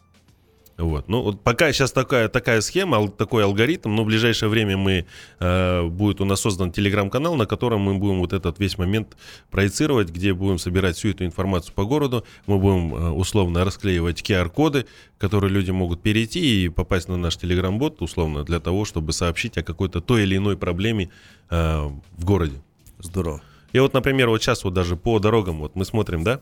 Вот. 0.78 1.08
Ну, 1.08 1.22
вот 1.22 1.42
пока 1.42 1.72
сейчас 1.72 1.90
такая, 1.90 2.28
такая 2.28 2.60
схема, 2.60 3.08
такой 3.10 3.42
алгоритм, 3.42 3.96
но 3.96 4.04
в 4.04 4.06
ближайшее 4.06 4.48
время 4.48 4.76
мы, 4.76 5.06
э, 5.40 5.82
будет 5.82 6.20
у 6.20 6.24
нас 6.24 6.40
создан 6.40 6.70
телеграм-канал, 6.70 7.34
на 7.34 7.46
котором 7.46 7.80
мы 7.80 7.98
будем 7.98 8.20
вот 8.20 8.32
этот 8.32 8.60
весь 8.60 8.78
момент 8.78 9.16
проецировать, 9.50 10.10
где 10.10 10.32
будем 10.32 10.58
собирать 10.58 10.96
всю 10.96 11.08
эту 11.08 11.24
информацию 11.24 11.74
по 11.74 11.84
городу, 11.84 12.24
мы 12.46 12.58
будем 12.58 12.94
э, 12.94 13.10
условно 13.10 13.64
расклеивать 13.64 14.22
QR-коды, 14.22 14.86
которые 15.18 15.50
люди 15.50 15.72
могут 15.72 16.00
перейти 16.00 16.64
и 16.64 16.68
попасть 16.68 17.08
на 17.08 17.16
наш 17.16 17.36
телеграм-бот, 17.36 18.00
условно, 18.00 18.44
для 18.44 18.60
того, 18.60 18.84
чтобы 18.84 19.12
сообщить 19.12 19.58
о 19.58 19.64
какой-то 19.64 20.00
той 20.00 20.22
или 20.22 20.36
иной 20.36 20.56
проблеме 20.56 21.10
э, 21.50 21.88
в 22.16 22.24
городе. 22.24 22.62
Здорово. 23.00 23.42
И 23.72 23.78
вот, 23.80 23.92
например, 23.94 24.28
вот 24.28 24.42
сейчас 24.42 24.64
вот 24.64 24.74
даже 24.74 24.96
по 24.96 25.18
дорогам, 25.18 25.58
вот 25.58 25.74
мы 25.76 25.84
смотрим, 25.84 26.24
да, 26.24 26.40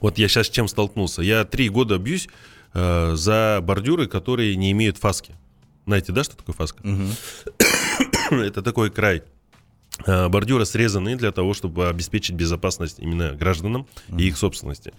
вот 0.00 0.18
я 0.18 0.28
сейчас 0.28 0.46
с 0.46 0.50
чем 0.50 0.68
столкнулся. 0.68 1.22
Я 1.22 1.44
три 1.44 1.68
года 1.68 1.98
бьюсь 1.98 2.28
э, 2.74 3.12
за 3.14 3.60
бордюры, 3.62 4.06
которые 4.06 4.56
не 4.56 4.72
имеют 4.72 4.98
фаски. 4.98 5.34
Знаете, 5.86 6.12
да, 6.12 6.24
что 6.24 6.36
такое 6.36 6.54
фаска? 6.54 6.82
Это 8.30 8.62
такой 8.62 8.90
край. 8.90 9.22
э, 10.06 10.28
Бордюры 10.28 10.64
срезаны 10.64 11.16
для 11.16 11.32
того, 11.32 11.54
чтобы 11.54 11.88
обеспечить 11.88 12.34
безопасность 12.34 12.98
именно 12.98 13.32
гражданам 13.32 13.86
и 14.16 14.28
их 14.28 14.36
собственности. 14.38 14.92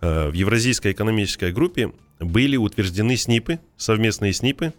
Э, 0.00 0.28
В 0.30 0.34
Евразийской 0.34 0.92
экономической 0.92 1.52
группе 1.52 1.92
были 2.20 2.56
утверждены 2.56 3.16
СНИПы, 3.16 3.60
совместные 3.76 4.32
СНИПы, 4.32 4.72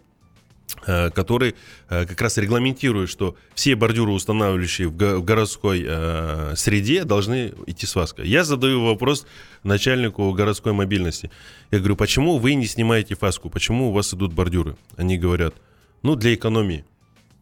э, 0.86 1.10
которые 1.10 1.54
э, 1.88 2.06
как 2.06 2.20
раз 2.20 2.36
регламентируют, 2.38 3.10
что 3.10 3.36
все 3.54 3.74
бордюры, 3.74 4.12
устанавливающие 4.12 4.88
в 4.88 4.96
го- 4.96 5.18
в 5.18 5.24
городской 5.24 5.84
э, 5.86 6.54
среде, 6.56 7.04
должны 7.04 7.52
идти 7.66 7.86
с 7.86 7.92
фаской. 7.92 8.26
Я 8.28 8.44
задаю 8.44 8.84
вопрос 8.84 9.26
начальнику 9.62 10.32
городской 10.32 10.72
мобильности. 10.72 11.30
Я 11.70 11.78
говорю, 11.78 11.96
почему 11.96 12.38
вы 12.38 12.54
не 12.54 12.66
снимаете 12.66 13.14
фаску? 13.14 13.50
Почему 13.50 13.90
у 13.90 13.92
вас 13.92 14.12
идут 14.14 14.32
бордюры? 14.32 14.76
Они 14.96 15.18
говорят, 15.18 15.54
ну, 16.02 16.16
для 16.16 16.34
экономии. 16.34 16.84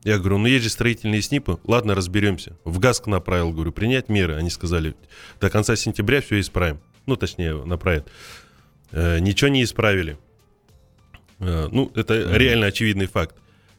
Я 0.04 0.18
говорю, 0.18 0.38
ну 0.38 0.46
есть 0.46 0.64
же 0.64 0.70
строительные 0.70 1.20
СНИПы, 1.22 1.58
ладно, 1.64 1.94
разберемся. 1.94 2.56
В 2.64 2.78
ГАСК 2.78 3.08
направил, 3.08 3.52
говорю, 3.52 3.72
принять 3.72 4.08
меры. 4.08 4.36
Они 4.36 4.48
сказали, 4.48 4.94
до 5.40 5.50
конца 5.50 5.74
сентября 5.76 6.20
все 6.20 6.38
исправим. 6.40 6.78
Ну, 7.06 7.16
точнее, 7.16 7.64
направят. 7.64 8.08
Ничего 8.92 9.48
не 9.48 9.64
исправили. 9.64 10.16
Э, 11.40 11.68
ну, 11.70 11.90
это 11.94 12.14
mm-hmm. 12.14 12.38
реально 12.38 12.66
очевидный 12.66 13.06
факт. 13.06 13.36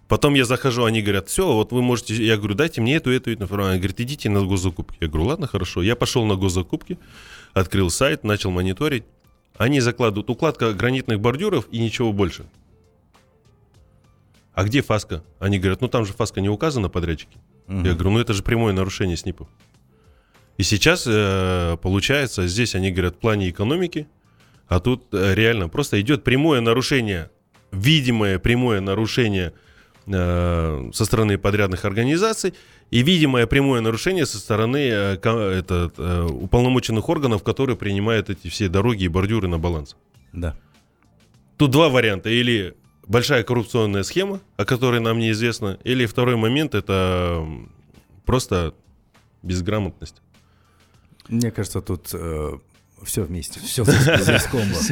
Потом 0.07 0.33
я 0.33 0.45
захожу, 0.45 0.85
они 0.85 1.01
говорят, 1.01 1.29
все, 1.29 1.53
вот 1.53 1.71
вы 1.71 1.81
можете... 1.83 2.15
Я 2.15 2.37
говорю, 2.37 2.55
дайте 2.55 2.81
мне 2.81 2.95
эту, 2.95 3.11
эту, 3.11 3.31
эту 3.31 3.43
информацию. 3.43 3.73
Они 3.73 3.79
говорят, 3.79 3.99
идите 3.99 4.29
на 4.29 4.43
госзакупки. 4.43 4.97
Я 4.99 5.07
говорю, 5.07 5.27
ладно, 5.27 5.45
хорошо. 5.45 5.83
Я 5.83 5.95
пошел 5.95 6.25
на 6.25 6.35
госзакупки, 6.35 6.97
открыл 7.53 7.91
сайт, 7.91 8.23
начал 8.23 8.49
мониторить. 8.49 9.03
Они 9.57 9.81
закладывают 9.81 10.29
укладка 10.29 10.73
гранитных 10.73 11.19
бордюров 11.19 11.67
и 11.69 11.79
ничего 11.79 12.11
больше. 12.11 12.45
А 14.53 14.63
где 14.63 14.81
фаска? 14.81 15.23
Они 15.39 15.59
говорят, 15.59 15.81
ну 15.81 15.87
там 15.87 16.05
же 16.05 16.13
фаска 16.13 16.41
не 16.41 16.49
указана 16.49 16.89
подрядчике. 16.89 17.37
Угу. 17.67 17.77
Я 17.85 17.93
говорю, 17.93 18.11
ну 18.11 18.19
это 18.19 18.33
же 18.33 18.41
прямое 18.41 18.73
нарушение 18.73 19.15
СНИПов. 19.15 19.47
И 20.57 20.63
сейчас, 20.63 21.05
э, 21.07 21.77
получается, 21.81 22.47
здесь 22.47 22.75
они 22.75 22.91
говорят 22.91 23.15
в 23.15 23.19
плане 23.19 23.49
экономики, 23.49 24.07
а 24.67 24.79
тут 24.79 25.13
э, 25.13 25.33
реально 25.33 25.69
просто 25.69 26.01
идет 26.01 26.23
прямое 26.23 26.61
нарушение, 26.61 27.29
видимое 27.71 28.39
прямое 28.39 28.81
нарушение 28.81 29.53
э, 30.07 30.89
со 30.93 31.05
стороны 31.05 31.37
подрядных 31.37 31.85
организаций 31.85 32.53
и 32.91 33.03
видимое 33.03 33.45
прямое 33.47 33.81
нарушение 33.81 34.25
со 34.25 34.37
стороны 34.37 34.77
э, 34.77 35.13
этот, 35.13 35.93
э, 35.97 36.23
уполномоченных 36.23 37.07
органов, 37.09 37.43
которые 37.43 37.75
принимают 37.75 38.29
эти 38.29 38.47
все 38.47 38.69
дороги 38.69 39.03
и 39.03 39.07
бордюры 39.07 39.47
на 39.47 39.59
баланс. 39.59 39.95
Да. 40.33 40.55
Тут 41.57 41.71
два 41.71 41.89
варианта. 41.89 42.29
Или 42.29 42.75
большая 43.07 43.43
коррупционная 43.43 44.03
схема, 44.03 44.39
о 44.57 44.65
которой 44.65 45.01
нам 45.01 45.19
неизвестно, 45.19 45.77
или 45.83 46.05
второй 46.05 46.35
момент 46.35 46.75
это 46.75 47.45
просто 48.25 48.73
безграмотность. 49.41 50.21
Мне 51.27 51.51
кажется, 51.51 51.81
тут 51.81 52.09
э, 52.13 52.57
все 53.03 53.23
вместе. 53.23 53.59
Все 53.59 53.83
здесь 53.83 54.47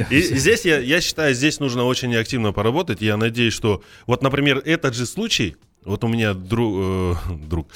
И 0.12 0.22
здесь, 0.22 0.66
я, 0.66 0.80
я 0.80 1.02
считаю, 1.02 1.34
здесь 1.34 1.60
нужно 1.60 1.84
очень 1.84 2.16
активно 2.16 2.54
поработать. 2.54 3.02
Я 3.02 3.18
надеюсь, 3.18 3.54
что... 3.54 3.82
Вот, 4.06 4.22
например, 4.22 4.62
этот 4.66 4.96
же 4.96 5.06
случай... 5.06 5.56
Вот 5.86 6.04
у 6.04 6.08
меня 6.08 6.34
друг... 6.34 6.74
Э, 6.78 7.14
друг 7.48 7.70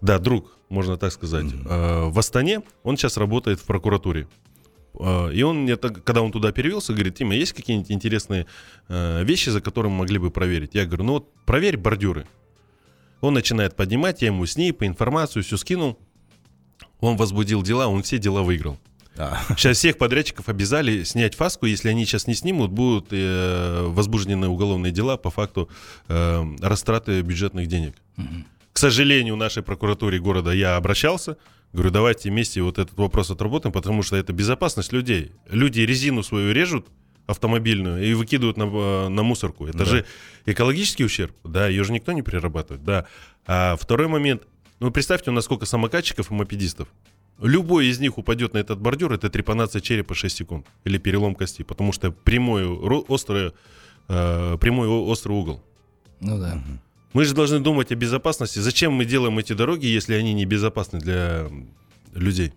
да, 0.00 0.18
друг, 0.18 0.56
можно 0.68 0.96
так 0.96 1.12
сказать. 1.12 1.46
Mm-hmm. 1.46 1.66
Э, 1.68 2.10
в 2.10 2.18
Астане. 2.18 2.62
Он 2.82 2.96
сейчас 2.96 3.16
работает 3.16 3.60
в 3.60 3.64
прокуратуре. 3.64 4.28
Э, 4.98 5.32
и 5.32 5.42
он 5.42 5.62
мне, 5.62 5.76
когда 5.76 6.22
он 6.22 6.32
туда 6.32 6.52
перевелся, 6.52 6.92
говорит, 6.92 7.16
Тима, 7.16 7.34
есть 7.34 7.52
какие-нибудь 7.52 7.90
интересные 7.90 8.46
э, 8.88 9.24
вещи, 9.24 9.50
за 9.50 9.60
которыми 9.60 9.92
могли 9.92 10.18
бы 10.18 10.30
проверить? 10.30 10.74
Я 10.74 10.86
говорю, 10.86 11.04
ну 11.04 11.12
вот 11.14 11.32
проверь 11.44 11.76
бордюры. 11.76 12.26
Он 13.20 13.34
начинает 13.34 13.76
поднимать, 13.76 14.22
я 14.22 14.28
ему 14.28 14.46
с 14.46 14.56
ней 14.56 14.72
по 14.72 14.86
информацию 14.86 15.42
все 15.42 15.56
скинул. 15.58 15.98
Он 17.00 17.16
возбудил 17.16 17.62
дела, 17.62 17.86
он 17.88 18.02
все 18.02 18.18
дела 18.18 18.42
выиграл. 18.42 18.78
А. 19.20 19.38
Сейчас 19.56 19.78
всех 19.78 19.98
подрядчиков 19.98 20.48
обязали 20.48 21.04
снять 21.04 21.34
фаску. 21.34 21.66
Если 21.66 21.88
они 21.88 22.04
сейчас 22.06 22.26
не 22.26 22.34
снимут, 22.34 22.70
будут 22.70 23.08
э, 23.10 23.82
возбуждены 23.86 24.48
уголовные 24.48 24.92
дела 24.92 25.16
по 25.16 25.30
факту 25.30 25.68
э, 26.08 26.44
растраты 26.60 27.20
бюджетных 27.20 27.66
денег. 27.66 27.94
Угу. 28.16 28.26
К 28.72 28.78
сожалению, 28.78 29.34
в 29.34 29.38
нашей 29.38 29.62
прокуратуре 29.62 30.18
города 30.18 30.52
я 30.52 30.76
обращался. 30.76 31.36
Говорю, 31.72 31.90
давайте 31.90 32.30
вместе 32.30 32.62
вот 32.62 32.78
этот 32.78 32.96
вопрос 32.96 33.30
отработаем, 33.30 33.72
потому 33.72 34.02
что 34.02 34.16
это 34.16 34.32
безопасность 34.32 34.92
людей. 34.92 35.32
Люди 35.48 35.80
резину 35.80 36.22
свою 36.22 36.52
режут, 36.52 36.86
автомобильную 37.26 38.02
и 38.04 38.14
выкидывают 38.14 38.56
на, 38.56 38.64
э, 38.64 39.08
на 39.08 39.22
мусорку. 39.22 39.66
Это 39.66 39.78
да. 39.78 39.84
же 39.84 40.06
экологический 40.46 41.04
ущерб, 41.04 41.34
да, 41.44 41.68
ее 41.68 41.84
же 41.84 41.92
никто 41.92 42.12
не 42.12 42.22
перерабатывает, 42.22 42.84
да. 42.84 43.06
А 43.46 43.76
второй 43.76 44.08
момент, 44.08 44.42
ну 44.80 44.90
представьте, 44.90 45.30
у 45.30 45.34
нас 45.34 45.44
сколько 45.44 45.66
самокатчиков 45.66 46.30
и 46.30 46.34
мопедистов. 46.34 46.88
Любой 47.40 47.86
из 47.86 47.98
них 48.00 48.18
упадет 48.18 48.54
на 48.54 48.58
этот 48.58 48.80
бордюр, 48.80 49.12
это 49.12 49.30
трепанация 49.30 49.80
черепа 49.80 50.14
6 50.14 50.36
секунд 50.36 50.66
или 50.84 50.98
перелом 50.98 51.34
кости, 51.34 51.62
потому 51.62 51.92
что 51.92 52.10
прямой, 52.10 52.66
острый, 52.66 53.52
э, 54.08 54.58
прямой 54.60 54.88
острый 54.88 55.32
угол. 55.32 55.62
Ну 56.20 56.38
да. 56.38 56.62
Мы 57.12 57.24
же 57.24 57.34
должны 57.34 57.58
думать 57.60 57.90
о 57.90 57.96
безопасности. 57.96 58.58
Зачем 58.58 58.92
мы 58.92 59.04
делаем 59.04 59.38
эти 59.38 59.52
дороги, 59.54 59.86
если 59.86 60.14
они 60.14 60.34
не 60.34 60.44
безопасны 60.44 61.00
для 61.00 61.48
людей? 62.14 62.52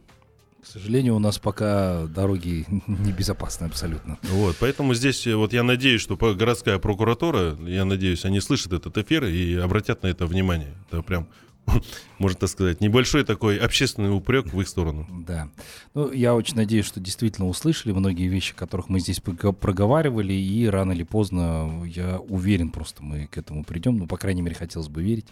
К 0.61 0.65
сожалению, 0.65 1.15
у 1.15 1.19
нас 1.19 1.39
пока 1.39 2.05
дороги 2.05 2.65
небезопасны 2.87 3.65
абсолютно. 3.65 4.17
Вот, 4.23 4.55
поэтому 4.59 4.93
здесь 4.93 5.27
э, 5.27 5.35
вот 5.35 5.53
я 5.53 5.63
надеюсь, 5.63 6.01
что 6.01 6.15
городская 6.15 6.77
прокуратура, 6.77 7.57
я 7.65 7.83
надеюсь, 7.85 8.25
они 8.25 8.39
слышат 8.41 8.73
этот 8.73 8.97
эфир 8.97 9.25
и 9.25 9.55
обратят 9.55 10.03
на 10.03 10.07
это 10.07 10.25
внимание. 10.25 10.73
Это 10.89 11.01
прям 11.01 11.27
можно 12.17 12.39
так 12.39 12.49
сказать, 12.49 12.81
небольшой 12.81 13.23
такой 13.23 13.57
общественный 13.57 14.15
упрек 14.15 14.53
в 14.53 14.59
их 14.59 14.67
сторону. 14.67 15.07
Да. 15.25 15.49
Ну, 15.93 16.11
я 16.11 16.35
очень 16.35 16.55
надеюсь, 16.55 16.85
что 16.85 16.99
действительно 16.99 17.47
услышали 17.47 17.91
многие 17.91 18.27
вещи, 18.27 18.53
которых 18.53 18.89
мы 18.89 18.99
здесь 18.99 19.19
проговаривали, 19.19 20.33
и 20.33 20.67
рано 20.67 20.91
или 20.91 21.03
поздно, 21.03 21.83
я 21.85 22.19
уверен, 22.19 22.69
просто 22.69 23.03
мы 23.03 23.27
к 23.27 23.37
этому 23.37 23.63
придем. 23.63 23.97
Ну, 23.97 24.07
по 24.07 24.17
крайней 24.17 24.41
мере, 24.41 24.55
хотелось 24.55 24.89
бы 24.89 25.01
верить. 25.01 25.27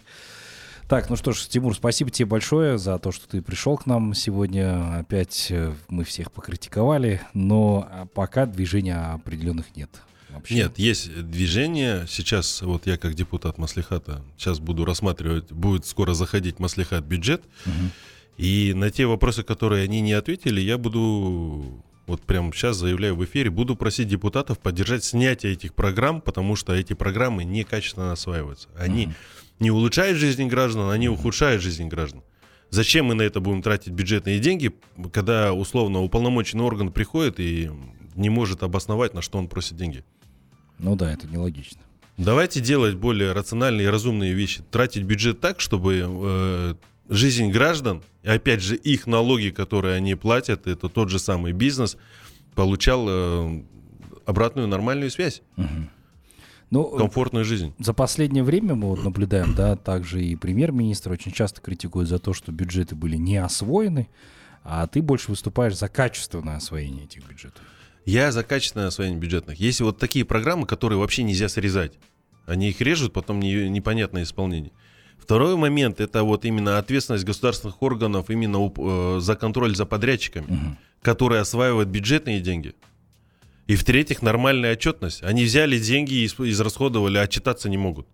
Так, 0.88 1.08
ну 1.08 1.16
что 1.16 1.32
ж, 1.32 1.46
Тимур, 1.46 1.74
спасибо 1.74 2.10
тебе 2.10 2.26
большое 2.26 2.76
за 2.76 2.98
то, 2.98 3.12
что 3.12 3.26
ты 3.28 3.40
пришел 3.40 3.78
к 3.78 3.86
нам 3.86 4.12
сегодня. 4.14 4.98
Опять 4.98 5.46
э, 5.50 5.72
мы 5.88 6.04
всех 6.04 6.30
покритиковали, 6.32 7.22
но 7.32 7.88
а, 7.90 8.06
пока 8.06 8.44
движения 8.44 8.96
определенных 9.14 9.74
нет 9.74 9.90
вообще? 10.32 10.54
Нет, 10.54 10.78
есть 10.78 11.30
движение. 11.30 12.06
Сейчас 12.08 12.62
вот 12.62 12.86
я 12.86 12.96
как 12.96 13.14
депутат 13.14 13.58
Маслихата 13.58 14.22
сейчас 14.36 14.58
буду 14.60 14.84
рассматривать, 14.84 15.50
будет 15.52 15.86
скоро 15.86 16.14
заходить 16.14 16.58
Маслихат 16.58 17.04
бюджет. 17.04 17.42
Угу. 17.66 17.90
И 18.38 18.72
на 18.74 18.90
те 18.90 19.06
вопросы, 19.06 19.42
которые 19.42 19.84
они 19.84 20.00
не 20.00 20.12
ответили, 20.12 20.60
я 20.60 20.78
буду 20.78 21.84
вот 22.06 22.22
прямо 22.22 22.52
сейчас 22.52 22.76
заявляю 22.76 23.14
в 23.14 23.24
эфире, 23.24 23.50
буду 23.50 23.76
просить 23.76 24.08
депутатов 24.08 24.58
поддержать 24.58 25.04
снятие 25.04 25.52
этих 25.52 25.74
программ, 25.74 26.20
потому 26.20 26.56
что 26.56 26.74
эти 26.74 26.94
программы 26.94 27.44
некачественно 27.44 28.12
осваиваются. 28.12 28.68
Они 28.76 29.06
угу. 29.06 29.14
не 29.60 29.70
улучшают 29.70 30.18
жизнь 30.18 30.46
граждан, 30.46 30.90
они 30.90 31.08
ухудшают 31.08 31.62
жизнь 31.62 31.88
граждан. 31.88 32.22
Зачем 32.70 33.06
мы 33.06 33.14
на 33.14 33.22
это 33.22 33.40
будем 33.40 33.60
тратить 33.60 33.92
бюджетные 33.92 34.38
деньги, 34.38 34.72
когда 35.12 35.52
условно 35.52 36.00
уполномоченный 36.00 36.64
орган 36.64 36.90
приходит 36.90 37.38
и 37.38 37.70
не 38.14 38.30
может 38.30 38.62
обосновать, 38.62 39.12
на 39.12 39.20
что 39.20 39.38
он 39.38 39.46
просит 39.46 39.76
деньги? 39.76 40.04
Ну 40.82 40.96
да, 40.96 41.12
это 41.12 41.26
нелогично. 41.28 41.80
Давайте 42.18 42.60
делать 42.60 42.96
более 42.96 43.32
рациональные 43.32 43.86
и 43.86 43.90
разумные 43.90 44.34
вещи. 44.34 44.62
Тратить 44.70 45.04
бюджет 45.04 45.40
так, 45.40 45.60
чтобы 45.60 46.04
э, 46.04 46.74
жизнь 47.08 47.50
граждан, 47.50 48.02
и 48.22 48.28
опять 48.28 48.60
же 48.60 48.76
их 48.76 49.06
налоги, 49.06 49.50
которые 49.50 49.96
они 49.96 50.14
платят, 50.14 50.66
это 50.66 50.88
тот 50.88 51.08
же 51.08 51.18
самый 51.18 51.52
бизнес, 51.52 51.96
получал 52.54 53.06
э, 53.08 53.62
обратную 54.26 54.68
нормальную 54.68 55.10
связь. 55.10 55.42
Угу. 55.56 55.66
Ну, 56.70 56.84
комфортную 56.96 57.44
жизнь. 57.44 57.74
За 57.78 57.92
последнее 57.92 58.42
время 58.42 58.74
мы 58.74 58.88
вот 58.88 59.04
наблюдаем, 59.04 59.54
да, 59.54 59.76
также 59.76 60.24
и 60.24 60.36
премьер-министр 60.36 61.12
очень 61.12 61.30
часто 61.30 61.60
критикует 61.60 62.08
за 62.08 62.18
то, 62.18 62.32
что 62.32 62.50
бюджеты 62.50 62.94
были 62.94 63.16
не 63.16 63.36
освоены, 63.36 64.08
а 64.64 64.86
ты 64.86 65.02
больше 65.02 65.30
выступаешь 65.30 65.76
за 65.76 65.88
качественное 65.88 66.56
освоение 66.56 67.04
этих 67.04 67.28
бюджетов. 67.28 67.62
Я 68.04 68.32
за 68.32 68.42
качественное 68.42 68.88
освоение 68.88 69.18
бюджетных. 69.18 69.58
Есть 69.60 69.80
вот 69.80 69.98
такие 69.98 70.24
программы, 70.24 70.66
которые 70.66 70.98
вообще 70.98 71.22
нельзя 71.22 71.48
срезать. 71.48 71.92
Они 72.46 72.70
их 72.70 72.80
режут, 72.80 73.12
потом 73.12 73.40
не, 73.40 73.68
непонятное 73.68 74.24
исполнение. 74.24 74.72
Второй 75.18 75.56
момент 75.56 76.00
это 76.00 76.24
вот 76.24 76.44
именно 76.44 76.78
ответственность 76.78 77.24
государственных 77.24 77.80
органов 77.80 78.28
именно 78.28 78.72
э, 78.76 79.20
за 79.20 79.36
контроль 79.36 79.76
за 79.76 79.86
подрядчиками, 79.86 80.46
угу. 80.46 80.76
которые 81.00 81.40
осваивают 81.40 81.88
бюджетные 81.88 82.40
деньги. 82.40 82.74
И 83.68 83.76
в-третьих, 83.76 84.22
нормальная 84.22 84.72
отчетность. 84.72 85.22
Они 85.22 85.44
взяли 85.44 85.78
деньги 85.78 86.14
и 86.14 86.26
израсходовали, 86.26 87.18
а 87.18 87.22
отчитаться 87.22 87.68
не 87.68 87.78
могут. 87.78 88.08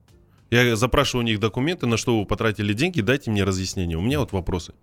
Я 0.50 0.76
запрашиваю 0.76 1.24
у 1.24 1.26
них 1.26 1.40
документы, 1.40 1.86
на 1.86 1.96
что 1.96 2.18
вы 2.18 2.26
потратили 2.26 2.74
деньги, 2.74 3.00
дайте 3.00 3.30
мне 3.30 3.44
разъяснение. 3.44 3.96
У 3.96 4.02
меня 4.02 4.20
вот 4.20 4.32
вопросы. 4.32 4.74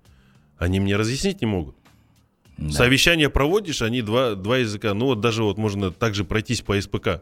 Они 0.58 0.80
мне 0.80 0.96
разъяснить 0.96 1.41
не 1.41 1.48
могут. 1.48 1.76
Да. 2.58 2.72
Совещание 2.72 3.30
проводишь, 3.30 3.82
они 3.82 4.02
два, 4.02 4.36
два 4.36 4.58
языка. 4.60 4.94
Ну 4.94 5.08
вот 5.08 5.20
даже 5.20 5.44
вот 5.44 5.58
можно 5.58 5.91
также 5.91 6.24
пройтись 6.24 6.62
по 6.62 6.80
СПК. 6.80 7.22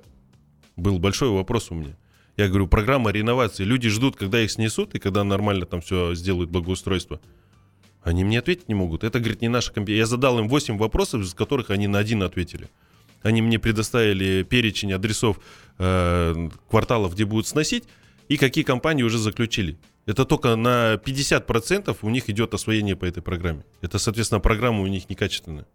Был 0.76 1.00
большой 1.00 1.30
вопрос 1.30 1.72
у 1.72 1.76
меня. 1.76 1.98
Я 2.38 2.48
говорю, 2.48 2.67
программа 2.67 3.12
реновации. 3.12 3.63
Люди 3.63 3.90
ждут, 3.90 4.15
когда 4.15 4.42
их 4.42 4.52
снесут, 4.52 4.96
и 4.96 5.00
когда 5.00 5.23
нормально 5.23 5.65
там 5.65 5.81
все 5.81 6.15
сделают 6.15 6.50
благоустройство. 6.50 7.19
Они 8.02 8.23
мне 8.23 8.40
ответить 8.40 8.67
не 8.67 8.75
могут. 8.75 9.04
Это, 9.04 9.19
говорит, 9.19 9.42
не 9.42 9.48
наша 9.48 9.71
компетенция. 9.71 10.00
Я 10.00 10.06
задал 10.06 10.40
им 10.40 10.50
8 10.50 10.77
вопросов, 10.77 11.21
из 11.21 11.34
которых 11.34 11.69
они 11.69 11.88
на 11.88 12.00
один 12.00 12.23
ответили. 12.23 12.69
Они 13.21 13.42
мне 13.42 13.60
предоставили 13.60 14.44
перечень 14.44 14.92
адресов 14.92 15.40
э, 15.77 16.50
кварталов, 16.69 17.13
где 17.13 17.25
будут 17.25 17.48
сносить, 17.48 17.86
и 18.27 18.38
какие 18.38 18.63
компании 18.63 19.04
уже 19.04 19.17
заключили. 19.17 19.77
Это 20.06 20.25
только 20.25 20.56
на 20.56 20.95
50% 20.95 21.97
у 22.01 22.10
них 22.10 22.29
идет 22.29 22.54
освоение 22.54 22.95
по 22.95 23.06
этой 23.06 23.23
программе. 23.23 23.63
Это, 23.81 23.99
соответственно, 23.99 24.41
программа 24.41 24.81
у 24.81 24.87
них 24.87 25.10
некачественная. 25.10 25.65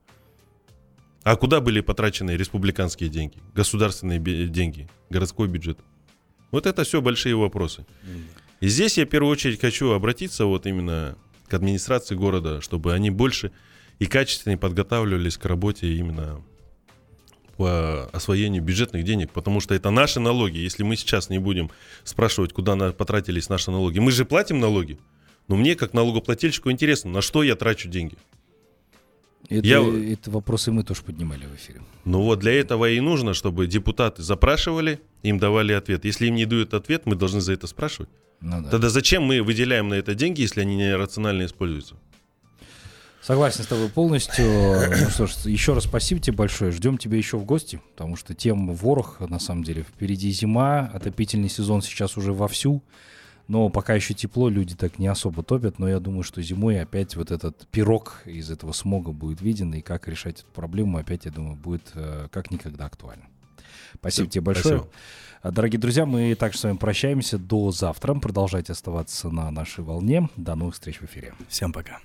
А 1.23 1.37
куда 1.37 1.61
были 1.61 1.81
потрачены 1.81 2.33
республиканские 2.33 3.09
деньги, 3.09 3.39
государственные 3.55 4.19
деньги, 4.49 4.89
городской 5.11 5.49
бюджет? 5.49 5.79
Вот 6.51 6.67
это 6.67 6.85
все 6.85 7.01
большие 7.01 7.37
вопросы. 7.37 7.87
И 8.61 8.69
здесь 8.69 8.99
я 8.99 9.07
в 9.07 9.09
первую 9.09 9.31
очередь 9.33 9.61
хочу 9.61 9.93
обратиться 9.93 10.45
вот 10.45 10.67
именно 10.67 11.17
к 11.47 11.55
администрации 11.55 12.15
города, 12.15 12.61
чтобы 12.61 12.93
они 12.93 13.11
больше 13.11 13.53
и 13.99 14.07
качественнее 14.07 14.59
подготавливались 14.59 15.37
к 15.37 15.45
работе 15.45 15.93
именно 15.95 16.43
по 17.59 18.05
освоению 18.13 18.63
бюджетных 18.63 19.03
денег, 19.05 19.33
потому 19.33 19.61
что 19.61 19.75
это 19.75 19.91
наши 19.91 20.21
налоги. 20.21 20.59
Если 20.59 20.85
мы 20.85 20.95
сейчас 20.97 21.29
не 21.29 21.39
будем 21.39 21.71
спрашивать, 22.05 22.53
куда 22.53 22.93
потратились 22.93 23.49
наши 23.49 23.71
налоги, 23.73 23.99
мы 23.99 24.13
же 24.13 24.25
платим 24.25 24.61
налоги, 24.61 24.97
но 25.49 25.57
мне 25.57 25.75
как 25.75 25.93
налогоплательщику 25.93 26.71
интересно, 26.71 27.11
на 27.11 27.21
что 27.21 27.43
я 27.43 27.57
трачу 27.57 27.89
деньги. 27.89 28.17
Это, 29.51 29.67
Я- 29.67 30.13
это 30.13 30.31
вопросы 30.31 30.71
мы 30.71 30.85
тоже 30.85 31.03
поднимали 31.03 31.47
в 31.47 31.55
эфире. 31.57 31.81
Ну 32.05 32.23
вот 32.23 32.39
для 32.39 32.53
этого 32.53 32.89
и 32.91 33.01
нужно, 33.01 33.35
чтобы 33.35 33.67
депутаты 33.67 34.23
запрашивали, 34.23 35.01
им 35.25 35.39
давали 35.39 35.73
ответ. 35.73 36.05
Если 36.05 36.27
им 36.29 36.35
не 36.37 36.45
дают 36.47 36.75
ответ, 36.75 37.07
мы 37.07 37.17
должны 37.17 37.41
за 37.41 37.53
это 37.55 37.67
спрашивать. 37.67 38.09
Ну 38.41 38.63
да. 38.63 38.71
Тогда 38.71 38.89
зачем 38.89 39.23
мы 39.25 39.43
выделяем 39.43 39.89
на 39.89 39.95
это 39.95 40.15
деньги, 40.15 40.43
если 40.43 40.61
они 40.61 40.77
нерационально 40.77 41.45
используются? 41.47 41.97
Согласен 43.29 43.63
с 43.63 43.67
тобой 43.67 43.91
полностью. 43.91 44.47
Ну 44.47 45.11
что 45.11 45.27
ж, 45.27 45.35
еще 45.45 45.75
раз 45.75 45.85
спасибо 45.85 46.19
тебе 46.19 46.35
большое. 46.35 46.71
Ждем 46.71 46.97
тебя 46.97 47.19
еще 47.19 47.37
в 47.37 47.45
гости, 47.45 47.79
потому 47.91 48.17
что 48.17 48.33
тем 48.33 48.73
ворох, 48.73 49.21
на 49.21 49.39
самом 49.39 49.65
деле. 49.65 49.83
Впереди 49.83 50.31
зима, 50.31 50.91
отопительный 50.95 51.51
сезон 51.51 51.83
сейчас 51.83 52.17
уже 52.17 52.33
вовсю. 52.33 52.83
Но 53.47 53.69
пока 53.69 53.93
еще 53.93 54.15
тепло, 54.15 54.49
люди 54.49 54.75
так 54.75 54.99
не 54.99 55.09
особо 55.09 55.43
топят. 55.43 55.79
Но 55.79 55.91
я 55.91 56.01
думаю, 56.01 56.23
что 56.23 56.41
зимой 56.41 56.81
опять 56.81 57.17
вот 57.17 57.31
этот 57.31 57.67
пирог 57.67 58.23
из 58.25 58.51
этого 58.51 58.73
смога 58.73 59.13
будет 59.13 59.43
виден. 59.43 59.75
И 59.75 59.83
как 59.83 60.09
решать 60.09 60.41
эту 60.41 60.51
проблему, 60.55 60.97
опять, 60.97 61.27
я 61.27 61.31
думаю, 61.31 61.57
будет 61.57 61.91
э, 61.97 62.29
как 62.33 62.51
никогда 62.51 62.87
актуально. 62.87 63.27
Спасибо 63.93 64.31
тебе 64.31 64.41
большое. 64.41 64.79
Спасибо. 64.79 64.95
А, 65.43 65.51
Дорогие 65.51 65.79
друзья, 65.79 66.07
мы 66.07 66.35
также 66.35 66.59
с 66.61 66.65
вами 66.65 66.79
прощаемся 66.79 67.37
до 67.37 67.73
завтра. 67.73 68.15
Продолжайте 68.15 68.73
оставаться 68.73 69.29
на 69.29 69.51
нашей 69.51 69.85
волне. 69.85 70.31
До 70.37 70.55
новых 70.55 70.77
встреч 70.77 71.01
в 71.01 71.05
эфире. 71.05 71.35
Всем 71.51 71.75
пока. 71.75 72.01